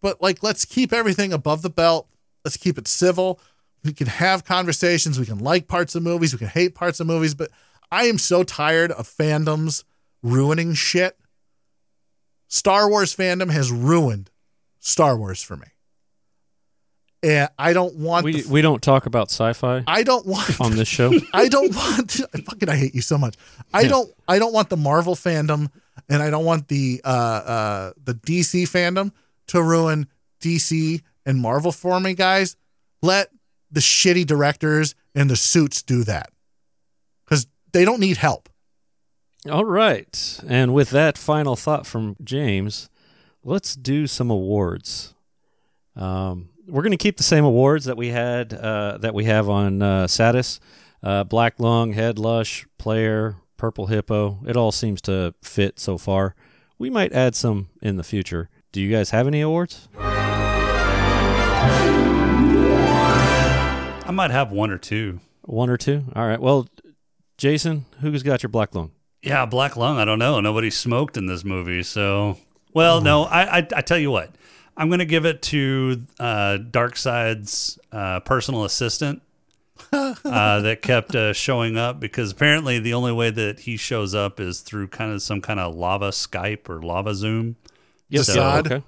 [0.00, 2.08] but like, let's keep everything above the belt.
[2.44, 3.38] Let's keep it civil.
[3.84, 5.18] We can have conversations.
[5.18, 6.32] We can like parts of movies.
[6.32, 7.34] We can hate parts of movies.
[7.34, 7.50] But
[7.92, 9.84] I am so tired of fandoms
[10.22, 11.16] ruining shit.
[12.48, 14.30] Star Wars fandom has ruined
[14.80, 15.66] Star Wars for me.
[17.22, 20.74] And I don't want We the, we don't talk about sci-fi I don't want on
[20.74, 21.12] this show.
[21.32, 23.36] I don't want to, fucking I hate you so much.
[23.72, 23.88] I Yeah.
[23.90, 25.70] don't I don't want the Marvel fandom
[26.08, 29.12] and I don't want the uh uh the DC fandom
[29.48, 30.08] to ruin
[30.40, 32.56] DC and Marvel for me, guys.
[33.02, 33.28] Let
[33.70, 36.30] the shitty directors and the suits do that.
[37.72, 38.48] Cuz they don't need help.
[39.50, 40.40] All right.
[40.46, 42.88] And with that final thought from James,
[43.42, 45.14] let's do some awards.
[45.96, 49.48] Um, we're going to keep the same awards that we had uh, that we have
[49.48, 50.60] on uh, Satis.
[51.02, 54.38] Uh, Black Lung, Head Lush, Player, Purple Hippo.
[54.46, 56.36] It all seems to fit so far.
[56.78, 58.48] We might add some in the future.
[58.70, 59.88] Do you guys have any awards?
[64.04, 65.18] I might have one or two.
[65.42, 66.04] One or two?
[66.14, 66.40] All right.
[66.40, 66.68] Well,
[67.42, 68.92] Jason, who's got your Black Lung?
[69.20, 69.98] Yeah, Black Lung.
[69.98, 70.38] I don't know.
[70.38, 72.38] Nobody smoked in this movie, so
[72.72, 73.24] well, no.
[73.24, 74.30] I, I I tell you what,
[74.76, 79.22] I'm gonna give it to uh, Darkseid's uh, personal assistant
[79.92, 84.38] uh, that kept uh, showing up because apparently the only way that he shows up
[84.38, 87.56] is through kind of some kind of lava Skype or lava Zoom.
[88.08, 88.66] Yes, So- Assad.
[88.70, 88.84] Okay.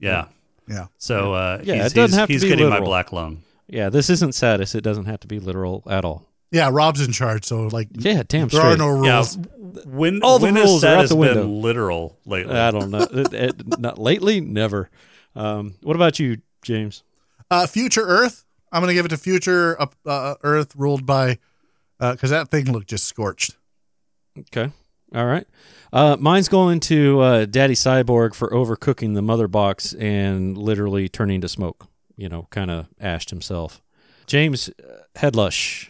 [0.00, 0.24] Yeah.
[0.66, 0.86] Yeah.
[0.98, 2.80] So uh, Yeah, he's, it doesn't he's- have to he's be getting my.
[2.80, 3.44] Black Lung.
[3.68, 4.74] Yeah, this isn't sadist.
[4.74, 6.26] It doesn't have to be literal at all.
[6.50, 8.74] Yeah, Rob's in charge, so like Yeah, damn there straight.
[8.74, 9.36] are no rules.
[9.36, 9.42] Yeah.
[9.86, 11.46] When All the when rules are that out has the been window.
[11.46, 12.54] literal lately?
[12.54, 13.06] I don't know.
[13.10, 14.88] It- it- not lately, never.
[15.34, 17.02] Um, what about you, James?
[17.50, 18.44] Uh, Future Earth.
[18.70, 21.38] I'm gonna give it to Future uh, uh, Earth, ruled by
[21.98, 23.56] because that thing looked just scorched.
[24.38, 24.70] Okay.
[25.14, 25.46] All right.
[25.92, 31.40] Uh, mine's going to uh, Daddy Cyborg for overcooking the mother box and literally turning
[31.40, 31.86] to smoke.
[32.16, 33.80] You know, kind of ashed himself.
[34.26, 35.88] James uh, Headlush.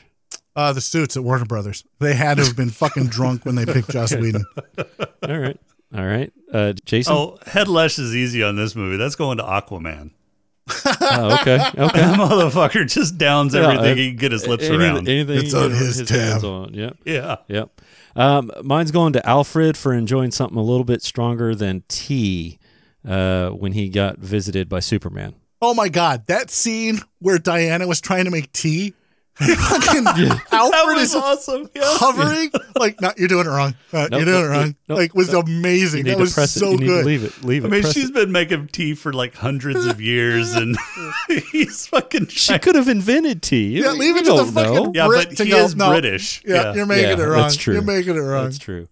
[0.57, 1.85] Uh, the suits at Warner Brothers.
[1.99, 4.45] They had to have been fucking drunk when they picked Joss Whedon.
[5.29, 5.59] All right.
[5.95, 6.33] All right.
[6.53, 7.13] Uh, Jason.
[7.13, 8.97] Oh, Head Lush is easy on this movie.
[8.97, 10.11] That's going to Aquaman.
[10.87, 11.57] Oh, okay.
[11.79, 12.01] Okay.
[12.01, 15.09] That motherfucker just downs Yeah, everything uh, he can get his lips Any- around.
[15.09, 16.19] Anything It's he can on get his tab.
[16.21, 16.75] hands on.
[16.75, 16.97] Yep.
[17.05, 17.37] yeah.
[17.49, 17.81] Yep.
[18.17, 22.59] Um, mine's going to Alfred for enjoying something a little bit stronger than tea
[23.07, 25.35] uh, when he got visited by Superman.
[25.61, 28.95] Oh my god, that scene where Diana was trying to make tea.
[29.37, 30.07] Fucking
[30.53, 31.69] Alfred is awesome.
[31.75, 31.83] Yeah.
[31.85, 33.75] hovering like, no, you're doing it wrong.
[33.93, 34.77] Uh, Nope, you're doing nope, it wrong.
[34.89, 35.47] nope, like, was nope.
[35.47, 36.05] amazing.
[36.05, 36.73] That was so it.
[36.73, 37.01] You need good.
[37.01, 37.45] to leave it.
[37.45, 37.69] Leave it.
[37.69, 38.15] I mean, press she's it.
[38.15, 40.77] been making tea for like hundreds of years, and
[41.53, 42.29] he's fucking.
[42.29, 43.69] She trying- could have invented tea.
[43.77, 44.93] You- Yeah, leave you it to the fucking know.
[44.95, 45.91] Yeah, but to he go, is no.
[45.91, 46.43] British.
[46.47, 46.75] Yeah, Yeah.
[46.75, 47.43] you're making Yeah, it wrong.
[47.43, 47.75] that's true.
[47.75, 48.45] You're making it wrong.
[48.45, 48.89] That's true.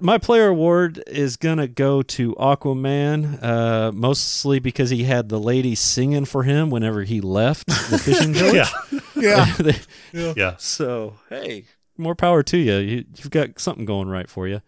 [0.00, 5.74] My player award is gonna go to Aquaman, uh, mostly because he had the lady
[5.74, 8.68] singing for him whenever he left the fishing village.
[9.14, 9.52] Yeah.
[10.12, 10.32] Yeah.
[10.34, 10.54] Yeah.
[10.56, 11.64] So hey,
[11.98, 12.76] more power to you.
[12.76, 14.62] you you've got something going right for you.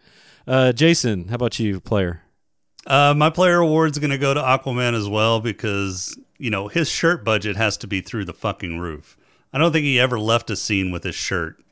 [0.46, 2.22] Uh, Jason, how about you, player?
[2.86, 6.90] Uh, my player award's going to go to Aquaman as well because, you know, his
[6.90, 9.16] shirt budget has to be through the fucking roof.
[9.52, 11.62] I don't think he ever left a scene with his shirt.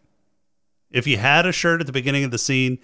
[0.90, 2.78] If he had a shirt at the beginning of the scene,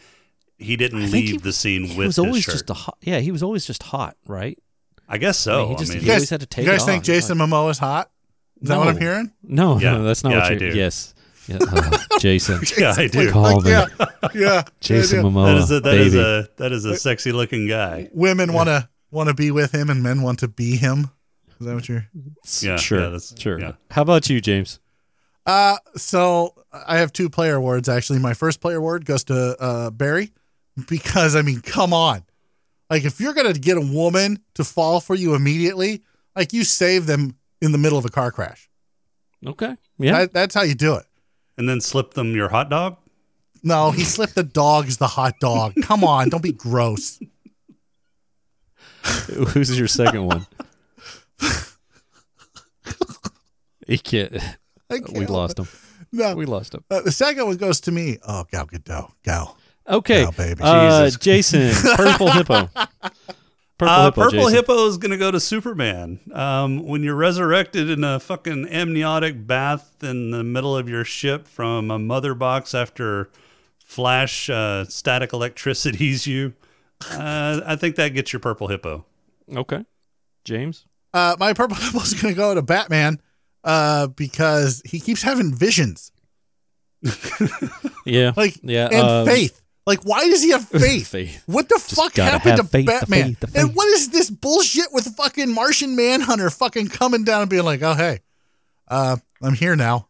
[0.59, 2.53] he didn't leave he- the scene He with was his always shirt.
[2.55, 2.97] just a hot.
[3.03, 4.59] Yeah, he was always just hot, right?
[5.09, 5.55] I guess so.
[5.55, 6.83] I mean, he I just- mean, he You always guys, had to take you guys
[6.83, 7.07] it think off.
[7.07, 8.11] Jason Momoa is hot?
[8.63, 9.33] Is that what I'm hearing?
[9.43, 9.93] No, Yeah.
[9.99, 10.59] no, that's not Yeah, what I you.
[10.59, 10.67] do.
[10.77, 11.15] Yes,
[11.47, 12.61] yeah, uh, Jason.
[12.79, 13.31] yeah, I do.
[13.31, 13.71] Call me.
[13.71, 13.87] yeah,
[14.35, 14.63] yeah.
[14.81, 15.23] Jason yeah.
[15.31, 16.25] Momoa, That is a, that is baby.
[16.25, 18.09] a that is a sexy looking guy.
[18.13, 21.11] Women want to want to be with him, and men want to be him.
[21.61, 22.07] Is that what you're?
[22.61, 23.61] Yeah, sure, yeah, that's- sure.
[23.61, 23.73] yeah.
[23.91, 24.81] How about you, James?
[25.47, 28.19] Uh, so I have two player awards actually.
[28.19, 30.33] My first player award goes to uh, Barry
[30.89, 32.25] because I mean, come on,
[32.91, 36.03] like if you're gonna get a woman to fall for you immediately,
[36.35, 38.69] like you save them in the middle of a car crash.
[39.47, 40.19] Okay, yeah.
[40.21, 41.05] That, that's how you do it.
[41.57, 42.97] And then slip them your hot dog.
[43.63, 45.75] No, he slipped the dogs the hot dog.
[45.83, 47.19] Come on, don't be gross.
[49.27, 50.47] Who's your second one?
[53.87, 54.35] he can't.
[54.91, 55.69] I can't We lost him.
[56.13, 56.35] No.
[56.35, 56.85] We lost him.
[56.91, 58.19] Uh, the second one goes to me.
[58.27, 59.11] Oh, Gal Gadot.
[59.23, 59.57] Gal.
[59.89, 60.27] Okay.
[60.27, 60.61] Oh, baby.
[60.63, 61.21] Uh, Jesus.
[61.21, 62.69] Jason, purple hippo.
[63.79, 64.23] Purple Uh, hippo.
[64.23, 64.55] Purple Jason.
[64.55, 66.19] Hippo is going to go to Superman.
[66.33, 71.47] Um, when you're resurrected in a fucking amniotic bath in the middle of your ship
[71.47, 73.29] from a mother box after
[73.85, 76.55] flash uh, static electricities you,
[77.11, 79.05] uh, I think that gets your Purple Hippo.
[79.55, 79.85] Okay.
[80.45, 80.87] James.
[81.13, 83.21] Uh, my purple hippo is going to go to Batman
[83.63, 86.13] uh, because he keeps having visions.
[88.07, 88.33] Yeah.
[88.37, 88.89] Like, yeah.
[88.91, 89.61] and um, faith.
[89.87, 91.09] Like, why does he have faith?
[91.09, 91.43] Faith.
[91.47, 93.35] What the fuck gotta happened have to faith, the Batman?
[93.37, 97.51] faith, the And what is this bullshit with fucking Martian Manhunter fucking coming down and
[97.51, 98.21] being like, oh, hey,
[98.89, 100.09] uh, I'm here now.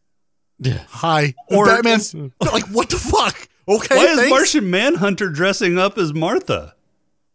[0.59, 0.83] Yeah.
[0.89, 1.35] Hi.
[1.51, 3.49] Or- Batman's like, what the fuck?
[3.69, 3.97] Okay.
[3.97, 4.31] Why is thanks.
[4.31, 6.75] Martian Manhunter dressing up as Martha?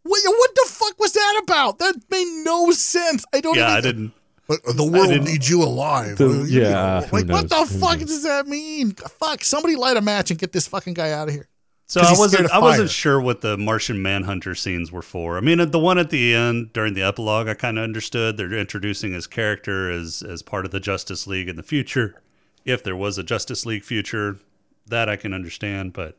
[0.04, 1.78] What, what the fuck was that about?
[1.78, 3.24] That made no sense.
[3.34, 3.78] I don't Yeah, even.
[3.78, 4.14] I didn't.
[4.48, 6.18] But the world didn't- needs you alive.
[6.18, 7.58] The- yeah, like what the?
[7.58, 8.08] Who fuck knows?
[8.08, 8.94] does that mean?
[8.94, 9.44] Fuck!
[9.44, 11.48] Somebody light a match and get this fucking guy out of here.
[11.92, 12.50] So I wasn't.
[12.52, 15.38] I wasn't sure what the Martian Manhunter scenes were for.
[15.38, 18.38] I mean, the one at the end during the epilogue, I kind of understood.
[18.38, 22.16] They're introducing his character as as part of the Justice League in the future,
[22.64, 24.40] if there was a Justice League future.
[24.88, 26.18] That I can understand, but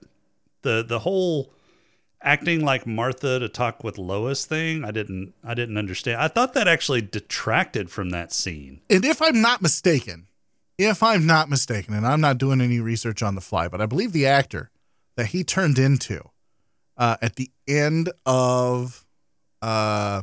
[0.61, 1.55] the the whole
[2.21, 5.33] acting like Martha to talk with Lois thing, I didn't.
[5.43, 6.21] I didn't understand.
[6.21, 8.83] I thought that actually detracted from that scene.
[8.91, 10.27] And if I'm not mistaken,
[10.77, 13.87] if I'm not mistaken, and I'm not doing any research on the fly, but I
[13.87, 14.71] believe the actor
[15.17, 16.23] that he turned into
[16.97, 19.05] uh, at the end of
[19.61, 20.23] uh,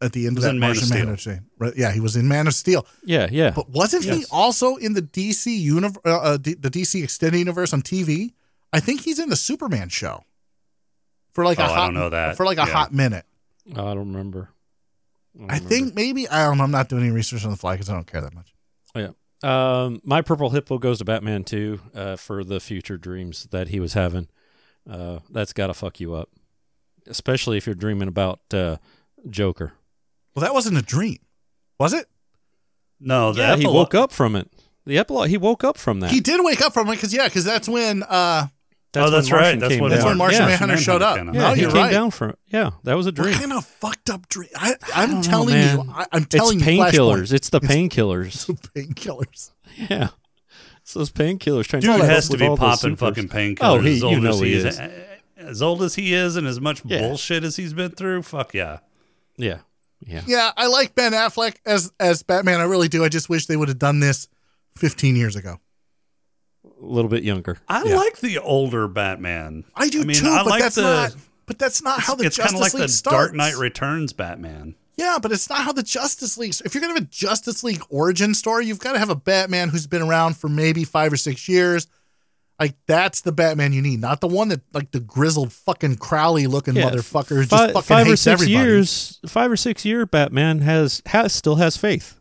[0.00, 1.72] at the end of that Man Martian Manhunter, right?
[1.76, 2.86] Yeah, he was in Man of Steel.
[3.04, 3.28] Yeah.
[3.30, 3.50] Yeah.
[3.50, 7.72] But wasn't he also in the DC universe, uh, uh, D- the DC extended universe
[7.74, 8.32] on TV?
[8.72, 10.24] I think he's in the Superman show
[11.32, 12.36] for like Oh, a I hot don't know that.
[12.36, 12.72] for like a Yeah.
[12.72, 13.26] hot minute.
[13.76, 14.48] Oh, I don't remember.
[15.36, 15.68] don't I remember.
[15.68, 16.60] think maybe I don't.
[16.60, 18.54] I'm not doing any research on the fly because I don't care that much.
[18.94, 19.08] Oh, yeah.
[19.42, 23.80] Um, my purple hippo goes to Batman too uh, for the future dreams that he
[23.80, 24.28] was having.
[24.88, 26.30] Uh, that's got to fuck you up,
[27.06, 28.76] especially if you're dreaming about uh,
[29.28, 29.72] Joker.
[30.34, 31.18] Well, that wasn't a dream,
[31.78, 32.06] was it?
[32.98, 34.50] No, the yeah, he woke up from it.
[34.86, 36.10] The epilogue, he woke up from that.
[36.10, 38.48] He did wake up from it because yeah, because that's when uh
[38.92, 39.60] That's oh, that's when right.
[39.60, 40.46] That's came when That's when Martian yeah.
[40.48, 41.16] Manhunter showed up.
[41.16, 41.92] came Yeah, no, he you're came right.
[41.92, 42.34] down from.
[42.48, 43.28] Yeah, that was a dream.
[43.32, 43.50] What dream.
[43.50, 44.48] kind of fucked up dream?
[44.56, 45.78] I, I'm know, telling man.
[45.78, 47.32] you, I, I'm telling it's you, painkillers.
[47.32, 48.46] It's the It's- painkillers.
[48.74, 49.52] painkillers.
[49.76, 50.08] yeah,
[50.82, 53.58] it's those painkillers trying Dude to has to be popping fucking painkillers.
[53.60, 54.64] Oh, he- as old you know as he is.
[54.64, 54.80] is.
[55.36, 56.98] As old as he is, and as much Yeah.
[56.98, 58.22] bullshit as he's been through.
[58.22, 58.78] Fuck yeah.
[59.36, 59.60] Yeah,
[60.04, 60.22] yeah.
[60.26, 62.60] Yeah, I like Ben Affleck as as Batman.
[62.60, 63.04] I really do.
[63.04, 64.28] I just wish they would have done this
[64.76, 65.60] 15 years ago.
[66.80, 67.58] A little bit younger.
[67.68, 67.96] I Yeah.
[67.96, 69.64] like the older Batman.
[69.74, 71.16] I do mean, too, I but like that's the, not.
[71.46, 73.16] But that's not how the it's kind Justice of like League the starts.
[73.16, 74.76] Dark Knight Returns Batman.
[74.96, 76.54] Yeah, but it's not how the Justice League.
[76.64, 79.68] If you're gonna have a Justice League origin story, you've got to have a Batman
[79.70, 81.86] who's been around for maybe five or six years.
[82.58, 86.46] Like that's the Batman you need, not the one that like the grizzled fucking Crowley
[86.46, 88.52] looking Yeah, motherfucker who just Five, fucking five or hates six everybody.
[88.68, 89.18] years.
[89.26, 92.20] Five or six year Batman has has still has faith.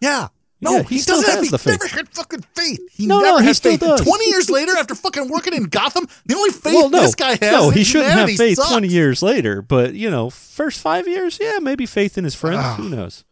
[0.00, 0.28] Yeah.
[0.60, 1.80] No, Yeah, he, he still doesn't have has he the faith.
[1.80, 2.80] never had fucking faith.
[2.90, 3.80] He No, never no, he had still faith.
[3.80, 4.00] does.
[4.00, 7.30] Twenty years later, after fucking working in Gotham, the only faith well, no, this guy
[7.30, 7.40] has.
[7.40, 8.68] no, he shouldn't have faith sucks.
[8.70, 9.62] twenty years later.
[9.62, 12.58] But you know, first five years, yeah, maybe faith in his friends.
[12.60, 12.74] Ah.
[12.76, 13.24] Who knows?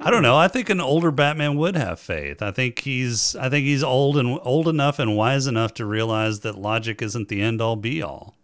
[0.00, 0.36] I don't know.
[0.36, 2.42] I think an older Batman would have faith.
[2.42, 6.40] I think he's I think he's old and old enough and wise enough to realize
[6.40, 8.34] that logic isn't the end all be all.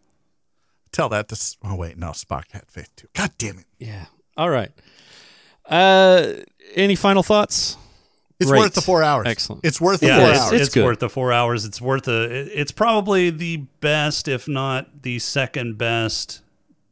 [0.92, 3.08] Tell that to Oh wait, no, Spock had faith too.
[3.14, 3.64] God damn it!
[3.78, 4.06] Yeah.
[4.36, 4.70] All right.
[5.68, 6.32] Uh,
[6.74, 7.76] any final thoughts?
[8.40, 8.60] It's Great.
[8.60, 9.26] worth the four hours.
[9.26, 9.64] Excellent.
[9.64, 10.52] It's worth the Yeah, four it's, hours.
[10.52, 11.64] it's it's worth the four hours.
[11.64, 12.60] It's worth a.
[12.60, 16.42] It's probably the best, if not the second best,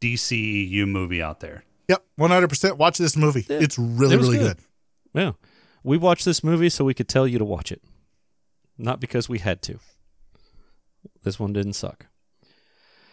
[0.00, 1.62] DCEU movie out there.
[1.88, 2.78] Yep, one hundred percent.
[2.78, 3.46] Watch this movie.
[3.48, 4.56] Yeah, It's really, it really good.
[4.56, 5.20] good.
[5.22, 5.32] Yeah.
[5.84, 7.80] We watched this movie so we could tell you to watch it,
[8.76, 9.78] not because we had to.
[11.22, 12.06] This one didn't suck.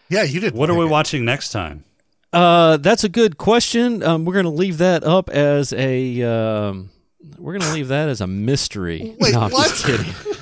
[0.09, 0.55] Yeah, you did.
[0.55, 0.89] What are we it.
[0.89, 1.83] watching next time?
[2.31, 4.01] Uh, that's a good question.
[4.01, 6.23] Um, we're gonna leave that up as a.
[6.23, 6.89] Um,
[7.37, 9.15] we're gonna leave that as a mystery.
[9.19, 9.69] Wait, no, I'm what?
[9.69, 10.13] just kidding.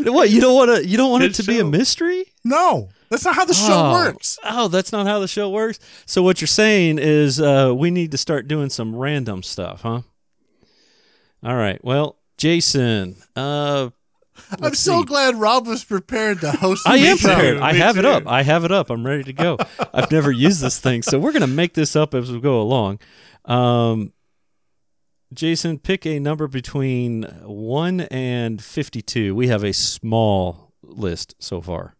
[0.12, 0.86] what you don't want to?
[0.86, 2.26] You don't want it Good to be a mystery?
[2.44, 3.92] No, that's not how the show oh.
[3.92, 4.38] works.
[4.44, 5.78] Oh, that's not how the show works.
[6.06, 10.02] So what you're saying is uh, we need to start doing some random stuff, huh?
[11.42, 11.82] All right.
[11.82, 13.90] Well, Jason, uh,
[14.60, 15.06] I'm so see.
[15.06, 16.86] glad Rob was prepared to host.
[16.86, 17.58] I am prepared.
[17.58, 18.26] I Me have it up.
[18.26, 18.90] I have it up.
[18.90, 19.58] I'm ready to go.
[19.92, 23.00] I've never used this thing, so we're gonna make this up as we go along.
[23.44, 24.12] Um,
[25.32, 29.34] Jason, pick a number between one and fifty-two.
[29.34, 31.94] We have a small list so far.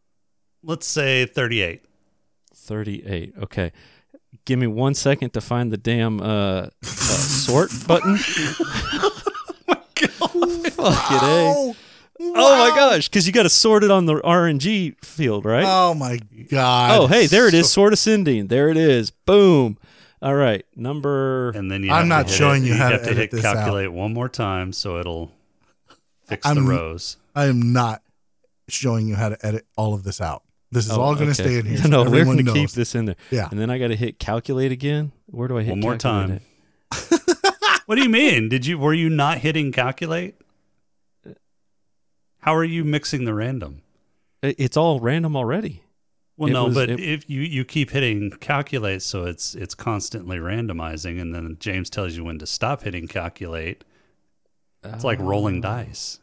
[0.62, 1.84] Let's say thirty-eight.
[2.54, 3.34] Thirty-eight.
[3.42, 3.72] Okay.
[4.44, 8.16] Give me one second to find the damn uh, uh sort button.
[10.70, 11.54] Fuck it, eh?
[11.56, 11.76] Oh,
[12.22, 15.64] Oh my gosh, because you got to sort it on the RNG field, right?
[15.66, 16.18] Oh my
[16.50, 17.00] god.
[17.00, 17.72] oh, hey, there it is.
[17.72, 18.48] Sort ascending.
[18.48, 19.10] There it is.
[19.10, 19.78] Boom.
[20.22, 21.50] All right, number.
[21.50, 23.10] And then you I'm have not to hit showing it, you how to have to
[23.10, 23.54] edit hit this out.
[23.56, 25.32] calculate one more time so it'll
[26.26, 27.16] fix I'm- the rows.
[27.34, 28.02] I am not
[28.68, 30.42] showing you how to edit all of this out.
[30.72, 31.50] This is Oh, all going to okay.
[31.50, 31.78] stay in here.
[31.82, 33.16] so no, we're going to keep this in there.
[33.30, 33.48] Yeah.
[33.50, 35.12] And then I got to hit calculate again.
[35.26, 36.40] Where do I hit One more time.
[37.86, 38.48] What do you mean?
[38.48, 40.36] Did you were you not hitting calculate?
[41.28, 41.32] Uh,
[42.38, 43.82] how are you mixing the random?
[44.44, 45.82] It's all random already.
[46.40, 49.74] Well, It no, was- but it- if you you keep hitting calculate, so it's it's
[49.74, 53.84] constantly randomizing, and then James tells you when to stop hitting calculate.
[54.82, 55.60] It's like rolling Oh.
[55.60, 56.18] dice.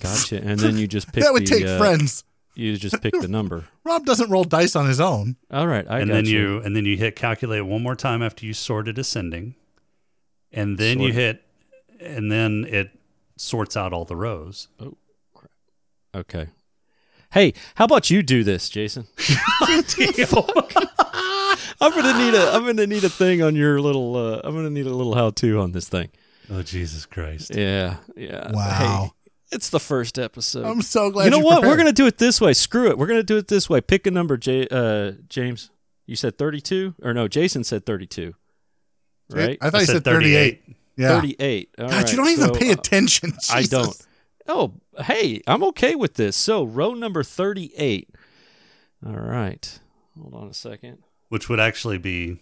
[0.00, 0.42] Gotcha.
[0.42, 2.24] And then you just pick that would the, take uh, friends.
[2.56, 3.66] You just pick the number.
[3.84, 5.36] Rob doesn't roll dice on his own.
[5.52, 6.38] All right, I and got then you.
[6.56, 9.54] you and then you hit calculate one more time after you sorted ascending,
[10.52, 11.44] and then you hit,
[12.00, 12.90] and then it
[13.36, 14.66] sorts out all the rows.
[14.80, 14.96] Oh
[15.32, 15.50] crap!
[16.14, 16.46] Okay.
[17.34, 19.08] Hey, how about you do this, Jason?
[19.60, 19.82] I'm
[21.90, 24.86] gonna need a I'm gonna need a thing on your little uh, I'm gonna need
[24.86, 26.10] a little how to on this thing.
[26.48, 27.52] Oh Jesus Christ!
[27.52, 28.52] Yeah, yeah.
[28.52, 29.10] Wow.
[29.10, 29.10] Hey,
[29.50, 30.64] it's the first episode.
[30.64, 31.64] I'm so glad you know you what?
[31.64, 32.52] We're gonna do it this way.
[32.52, 32.98] Screw it.
[32.98, 33.80] We're gonna do it this way.
[33.80, 35.70] Pick a number, J- uh, James.
[36.06, 37.26] You said 32, or no?
[37.26, 38.32] Jason said 32.
[39.30, 39.58] Right?
[39.60, 40.62] I thought you said 38.
[40.96, 41.20] Yeah.
[41.20, 41.70] 38.
[41.78, 43.32] All God, right, you don't even so, pay uh, attention.
[43.50, 44.06] I don't.
[44.46, 44.74] Oh,
[45.04, 46.36] hey, I'm okay with this.
[46.36, 48.10] So, row number 38.
[49.06, 49.78] All right.
[50.20, 50.98] Hold on a second.
[51.28, 52.38] Which would actually be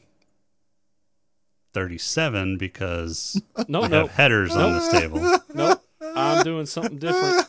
[1.72, 4.00] thirty-seven because No, we no.
[4.06, 5.20] have headers on this table.
[5.54, 5.82] Nope.
[6.14, 7.48] I'm doing something different.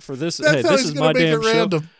[0.00, 1.52] For this, That's hey, how this he's is gonna my make damn it show.
[1.58, 1.90] random.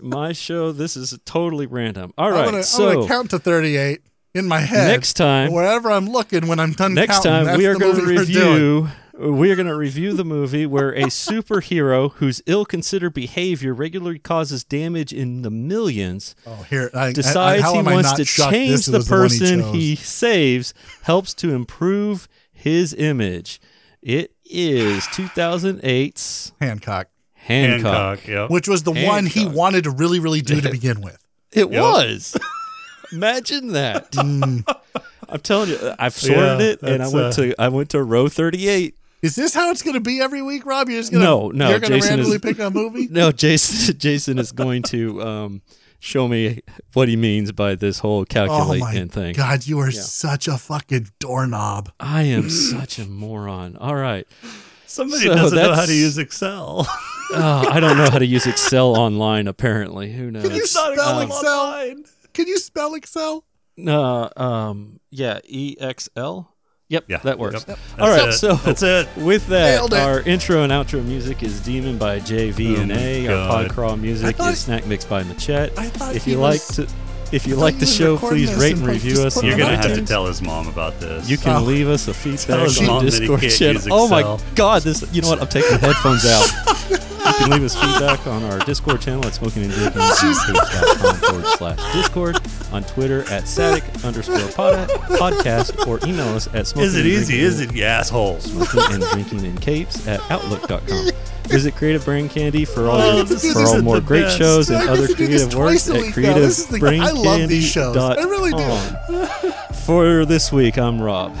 [0.00, 0.72] My show.
[0.72, 2.14] This is totally random.
[2.16, 4.00] All right, I'm gonna, I'm gonna count to 38
[4.34, 4.88] in my head.
[4.88, 7.96] next time, wherever I'm looking when I'm done next counting, time that's we are going
[7.96, 8.52] to movie we're doing.
[8.54, 8.88] review.
[9.20, 14.64] We are going to review the movie where a superhero whose ill-considered behavior regularly causes
[14.64, 19.60] damage in the millions Oh, here, I, I, decides he wants to change the person
[19.60, 19.74] chose?
[19.74, 23.60] he saves, helps to improve his image.
[24.00, 27.92] It is 2008's Hancock, Hancock.
[27.92, 28.26] Hancock.
[28.26, 28.50] Yep.
[28.50, 31.18] which was the one he wanted to really, really do to begin with.
[31.52, 31.82] It Yep.
[31.82, 32.36] was.
[33.12, 34.12] Imagine that.
[34.20, 34.64] Mm.
[35.28, 38.02] I'm telling you, I've sorted Yeah, it, and I went uh, to I went to
[38.02, 38.96] row 38.
[39.22, 40.88] Is this how it's going to be every week, Rob?
[40.88, 43.06] You're just gonna No, no, You're going to Jason randomly is- pick a movie.
[43.10, 43.98] No, Jason.
[43.98, 45.62] Jason is going to um,
[45.98, 46.60] show me
[46.94, 49.34] what he means by this whole Oh calculate my and thing.
[49.34, 50.00] God, you are Yeah.
[50.00, 51.92] such a fucking doorknob.
[52.00, 53.76] I am such a moron.
[53.76, 54.26] All right.
[54.86, 56.86] Somebody So doesn't know how to use Excel.
[57.32, 59.46] Oh, I don't know how to use Excel online.
[59.46, 60.42] Apparently, who knows?
[60.42, 61.60] Can you spell Excel Excel?
[61.60, 62.04] online.
[62.32, 63.44] Can you spell Excel?
[63.86, 66.46] Uh, um, yeah, EXL.
[66.90, 67.64] Yep, Yeah, that works.
[67.68, 67.78] Yep.
[68.00, 68.32] All That's right, it.
[68.32, 69.08] so that's it.
[69.16, 69.92] With that, it.
[69.94, 73.26] our intro and outro music is "Demon" by JV Oh and my A.
[73.28, 73.70] Our God.
[73.70, 75.72] podcrawl music thought- is "Snack Mix" by Machette.
[75.78, 76.92] I thought If he you was- like to,
[77.32, 79.42] if you like the show, please rate and, and review us.
[79.42, 81.28] You're gonna have to tell his mom about this.
[81.28, 81.62] You can Oh.
[81.64, 83.74] leave us a feedback his on the that he Discord can't channel.
[83.74, 84.82] use Oh my God!
[84.82, 85.40] This, you know what?
[85.40, 86.48] I'm taking the headphones out.
[86.90, 92.38] you can leave us feedback on our Discord channel at smokinganddrinking.com forward slash Discord,
[92.72, 97.08] on Twitter at static underscore pod, podcast, or email us at smoking Is it and
[97.08, 97.38] easy?
[97.38, 98.44] drinking Is it, you assholes?
[98.44, 101.10] smoking and drinking in capes at outlook.com.
[101.50, 104.38] Visit Creative Brain Candy for all Oh, your, for all more great best.
[104.38, 106.34] shows and other to do this creative work at now.
[106.34, 106.70] This
[107.00, 107.96] I love these shows.
[107.96, 109.52] I really do.
[109.84, 111.34] For this week, I'm Rob.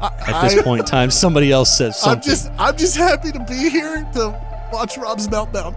[0.00, 2.30] At this I- point in time, somebody else says I'm something.
[2.30, 5.74] just, I'm just happy to be here to watch Rob's meltdown.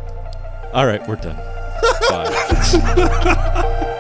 [0.73, 1.35] All right, we're done.
[2.09, 3.97] Bye.